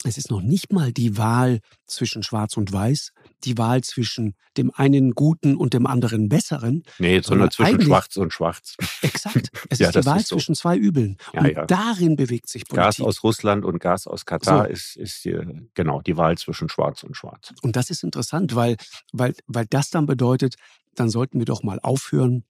[0.04, 3.14] Es ist noch nicht mal die Wahl zwischen Schwarz und Weiß,
[3.44, 6.84] die Wahl zwischen dem einen Guten und dem anderen Besseren.
[7.00, 8.76] Nee, sondern, zwischen Schwarz und Schwarz.
[9.02, 9.50] Exakt.
[9.70, 10.36] Es ja, ist die Wahl ist so.
[10.36, 11.18] zwischen zwei Übeln.
[11.34, 11.66] Ja, und ja.
[11.66, 12.86] darin bewegt sich Politik.
[12.86, 14.72] Gas aus Russland und Gas aus Katar so.
[14.72, 15.38] ist, ist die,
[15.74, 17.54] genau die Wahl zwischen Schwarz und Schwarz.
[17.62, 18.78] Und das ist interessant, weil,
[19.12, 20.56] weil, weil das dann bedeutet,
[20.96, 22.46] dann sollten wir doch mal aufhören,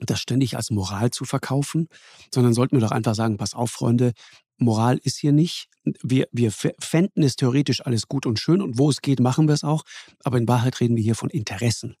[0.00, 1.88] das ständig als Moral zu verkaufen,
[2.32, 4.12] sondern sollten wir doch einfach sagen, pass auf, Freunde,
[4.58, 5.68] Moral ist hier nicht.
[6.02, 9.54] Wir, wir fänden es theoretisch alles gut und schön und wo es geht, machen wir
[9.54, 9.84] es auch.
[10.24, 11.96] Aber in Wahrheit reden wir hier von Interessen.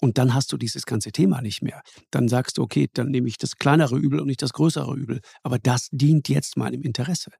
[0.00, 1.82] Und dann hast du dieses ganze Thema nicht mehr.
[2.10, 5.20] Dann sagst du, okay, dann nehme ich das kleinere Übel und nicht das größere Übel.
[5.42, 7.30] Aber das dient jetzt meinem Interesse.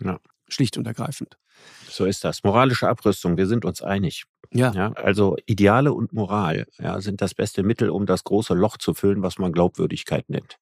[0.00, 0.18] Ja.
[0.48, 1.36] Schlicht und ergreifend.
[1.88, 2.44] So ist das.
[2.44, 4.24] Moralische Abrüstung, wir sind uns einig.
[4.52, 4.72] Ja.
[4.72, 4.92] ja.
[4.92, 9.22] Also Ideale und Moral ja, sind das beste Mittel, um das große Loch zu füllen,
[9.22, 10.58] was man Glaubwürdigkeit nennt.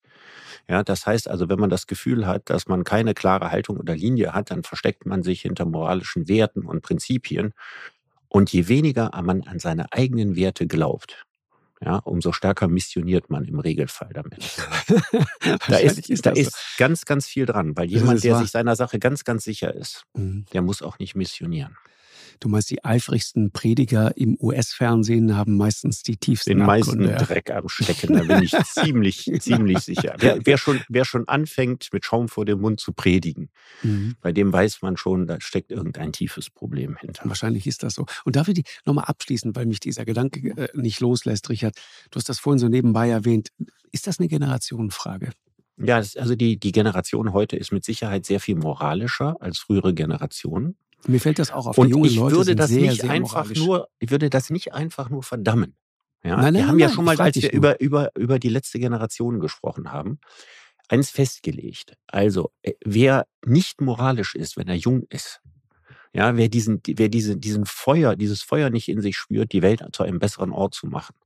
[0.69, 3.95] Ja, das heißt also, wenn man das Gefühl hat, dass man keine klare Haltung oder
[3.95, 7.53] Linie hat, dann versteckt man sich hinter moralischen Werten und Prinzipien.
[8.29, 11.27] Und je weniger man an seine eigenen Werte glaubt,
[11.85, 14.39] ja, umso stärker missioniert man im Regelfall damit.
[15.69, 18.41] da ist, ist da ist ganz, ganz viel dran, weil jemand, der wahr.
[18.41, 20.47] sich seiner Sache ganz, ganz sicher ist, mhm.
[20.53, 21.77] der muss auch nicht missionieren.
[22.41, 27.17] Du meinst, die eifrigsten Prediger im US-Fernsehen haben meistens die tiefsten Den meisten ja.
[27.17, 30.15] Dreck am Stecken, da bin ich ziemlich, ziemlich sicher.
[30.19, 33.51] Wer, wer, schon, wer schon anfängt, mit Schaum vor dem Mund zu predigen,
[33.83, 34.17] mhm.
[34.21, 37.23] bei dem weiß man schon, da steckt irgendein tiefes Problem hinter.
[37.29, 38.07] Wahrscheinlich ist das so.
[38.25, 41.77] Und darf ich die nochmal abschließen, weil mich dieser Gedanke äh, nicht loslässt, Richard.
[42.11, 43.51] Du hast das vorhin so nebenbei erwähnt.
[43.93, 45.31] Ist das eine Generationenfrage?
[45.77, 50.77] Ja, also die, die Generation heute ist mit Sicherheit sehr viel moralischer als frühere Generationen.
[51.07, 51.79] Mir fällt das auch auf.
[51.79, 54.73] Und junge ich Leute würde das sehr, nicht sehr einfach nur, ich würde das nicht
[54.73, 55.77] einfach nur verdammen.
[56.23, 58.79] Ja, nein, nein, wir haben ja schon mal, als wir über, über, über die letzte
[58.79, 60.19] Generation gesprochen haben,
[60.89, 61.97] eins festgelegt.
[62.07, 65.41] Also, äh, wer nicht moralisch ist, wenn er jung ist,
[66.15, 69.85] ja, wer diesen, wer diese, diesen Feuer, dieses Feuer nicht in sich spürt, die Welt
[69.93, 71.17] zu einem besseren Ort zu machen,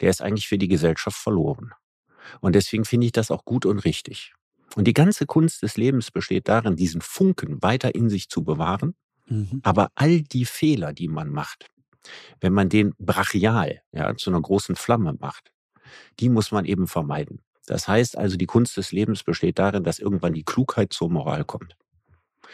[0.00, 1.72] der ist eigentlich für die Gesellschaft verloren.
[2.40, 4.34] Und deswegen finde ich das auch gut und richtig.
[4.76, 8.94] Und die ganze Kunst des Lebens besteht darin, diesen Funken weiter in sich zu bewahren.
[9.26, 9.60] Mhm.
[9.62, 11.70] Aber all die Fehler, die man macht,
[12.40, 15.52] wenn man den brachial ja, zu einer großen Flamme macht,
[16.20, 17.40] die muss man eben vermeiden.
[17.66, 21.44] Das heißt also, die Kunst des Lebens besteht darin, dass irgendwann die Klugheit zur Moral
[21.44, 21.76] kommt.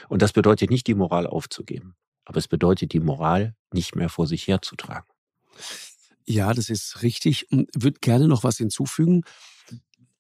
[0.09, 1.97] Und das bedeutet nicht, die Moral aufzugeben.
[2.25, 5.07] Aber es bedeutet, die Moral nicht mehr vor sich herzutragen.
[6.27, 7.51] Ja, das ist richtig.
[7.51, 9.23] Und würde gerne noch was hinzufügen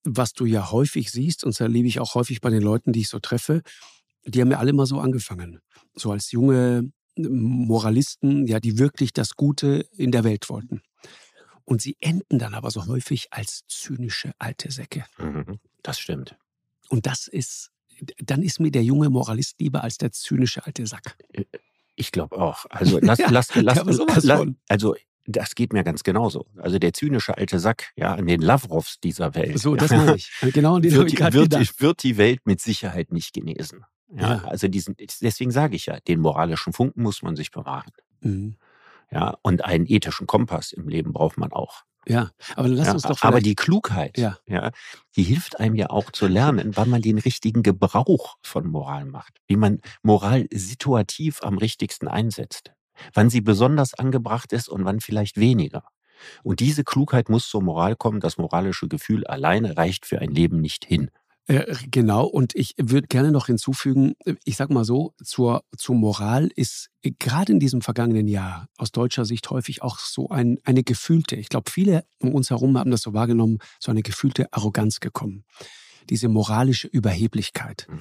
[0.05, 3.01] was du ja häufig siehst, und das erlebe ich auch häufig bei den Leuten, die
[3.01, 3.63] ich so treffe,
[4.25, 5.61] die haben ja alle mal so angefangen.
[5.95, 10.83] So als junge Moralisten, ja, die wirklich das Gute in der Welt wollten.
[11.65, 15.05] Und sie enden dann aber so häufig als zynische alte Säcke.
[15.19, 16.37] Mhm, das stimmt.
[16.89, 17.71] Und das ist,
[18.19, 21.17] dann ist mir der junge Moralist lieber als der zynische alte Sack.
[21.33, 21.45] Äh,
[21.95, 22.67] ich glaube auch.
[22.71, 24.97] Also lass, ja, lass, lass, lass, lass also
[25.27, 26.47] das geht mir ganz genauso.
[26.57, 29.59] Also der zynische alte Sack, ja, an den Lavrovs dieser Welt.
[29.59, 30.31] So, das meine ich.
[30.53, 33.85] Genau den wird, wird, wird die Welt mit Sicherheit nicht genesen.
[34.13, 34.45] Ja, ja.
[34.45, 37.93] Also diesen, deswegen sage ich ja, den moralischen Funken muss man sich bewahren.
[38.21, 38.57] Mhm.
[39.11, 41.83] Ja, und einen ethischen Kompass im Leben braucht man auch.
[42.09, 44.39] Ja, aber lass ja, uns doch Aber die Klugheit, ja.
[44.47, 44.71] ja,
[45.17, 49.37] die hilft einem ja auch zu lernen, wann man den richtigen Gebrauch von Moral macht,
[49.47, 52.73] wie man Moral situativ am richtigsten einsetzt
[53.15, 55.85] wann sie besonders angebracht ist und wann vielleicht weniger.
[56.43, 58.21] Und diese Klugheit muss zur Moral kommen.
[58.21, 61.11] Das moralische Gefühl alleine reicht für ein Leben nicht hin.
[61.47, 66.49] Äh, genau, und ich würde gerne noch hinzufügen, ich sag mal so, zur, zur Moral
[66.55, 71.35] ist gerade in diesem vergangenen Jahr aus deutscher Sicht häufig auch so ein, eine gefühlte,
[71.35, 75.45] ich glaube, viele um uns herum haben das so wahrgenommen, so eine gefühlte Arroganz gekommen.
[76.09, 77.89] Diese moralische Überheblichkeit.
[77.91, 77.99] Mhm.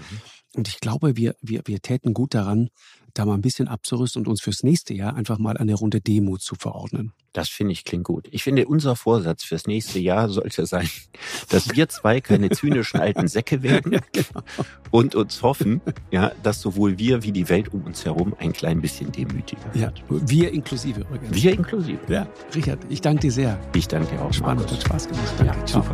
[0.55, 2.69] Und ich glaube, wir, wir, wir täten gut daran,
[3.13, 6.41] da mal ein bisschen abzurüsten und uns fürs nächste Jahr einfach mal eine Runde Demut
[6.41, 7.13] zu verordnen.
[7.33, 8.27] Das finde ich klingt gut.
[8.31, 10.89] Ich finde, unser Vorsatz fürs nächste Jahr sollte sein,
[11.49, 14.43] dass wir zwei keine zynischen alten Säcke werden ja, genau.
[14.91, 15.81] und uns hoffen,
[16.11, 19.75] ja, dass sowohl wir wie die Welt um uns herum ein klein bisschen demütiger wird.
[19.75, 21.33] Ja, wir inklusive übrigens.
[21.33, 21.99] Wir inklusive.
[22.07, 23.59] Ja, Richard, ich danke dir sehr.
[23.75, 24.33] Ich danke dir auch.
[24.33, 24.77] Spannend, Markus.
[24.77, 25.33] hat Spaß gemacht.
[25.37, 25.59] Danke.
[25.59, 25.93] Ja, super.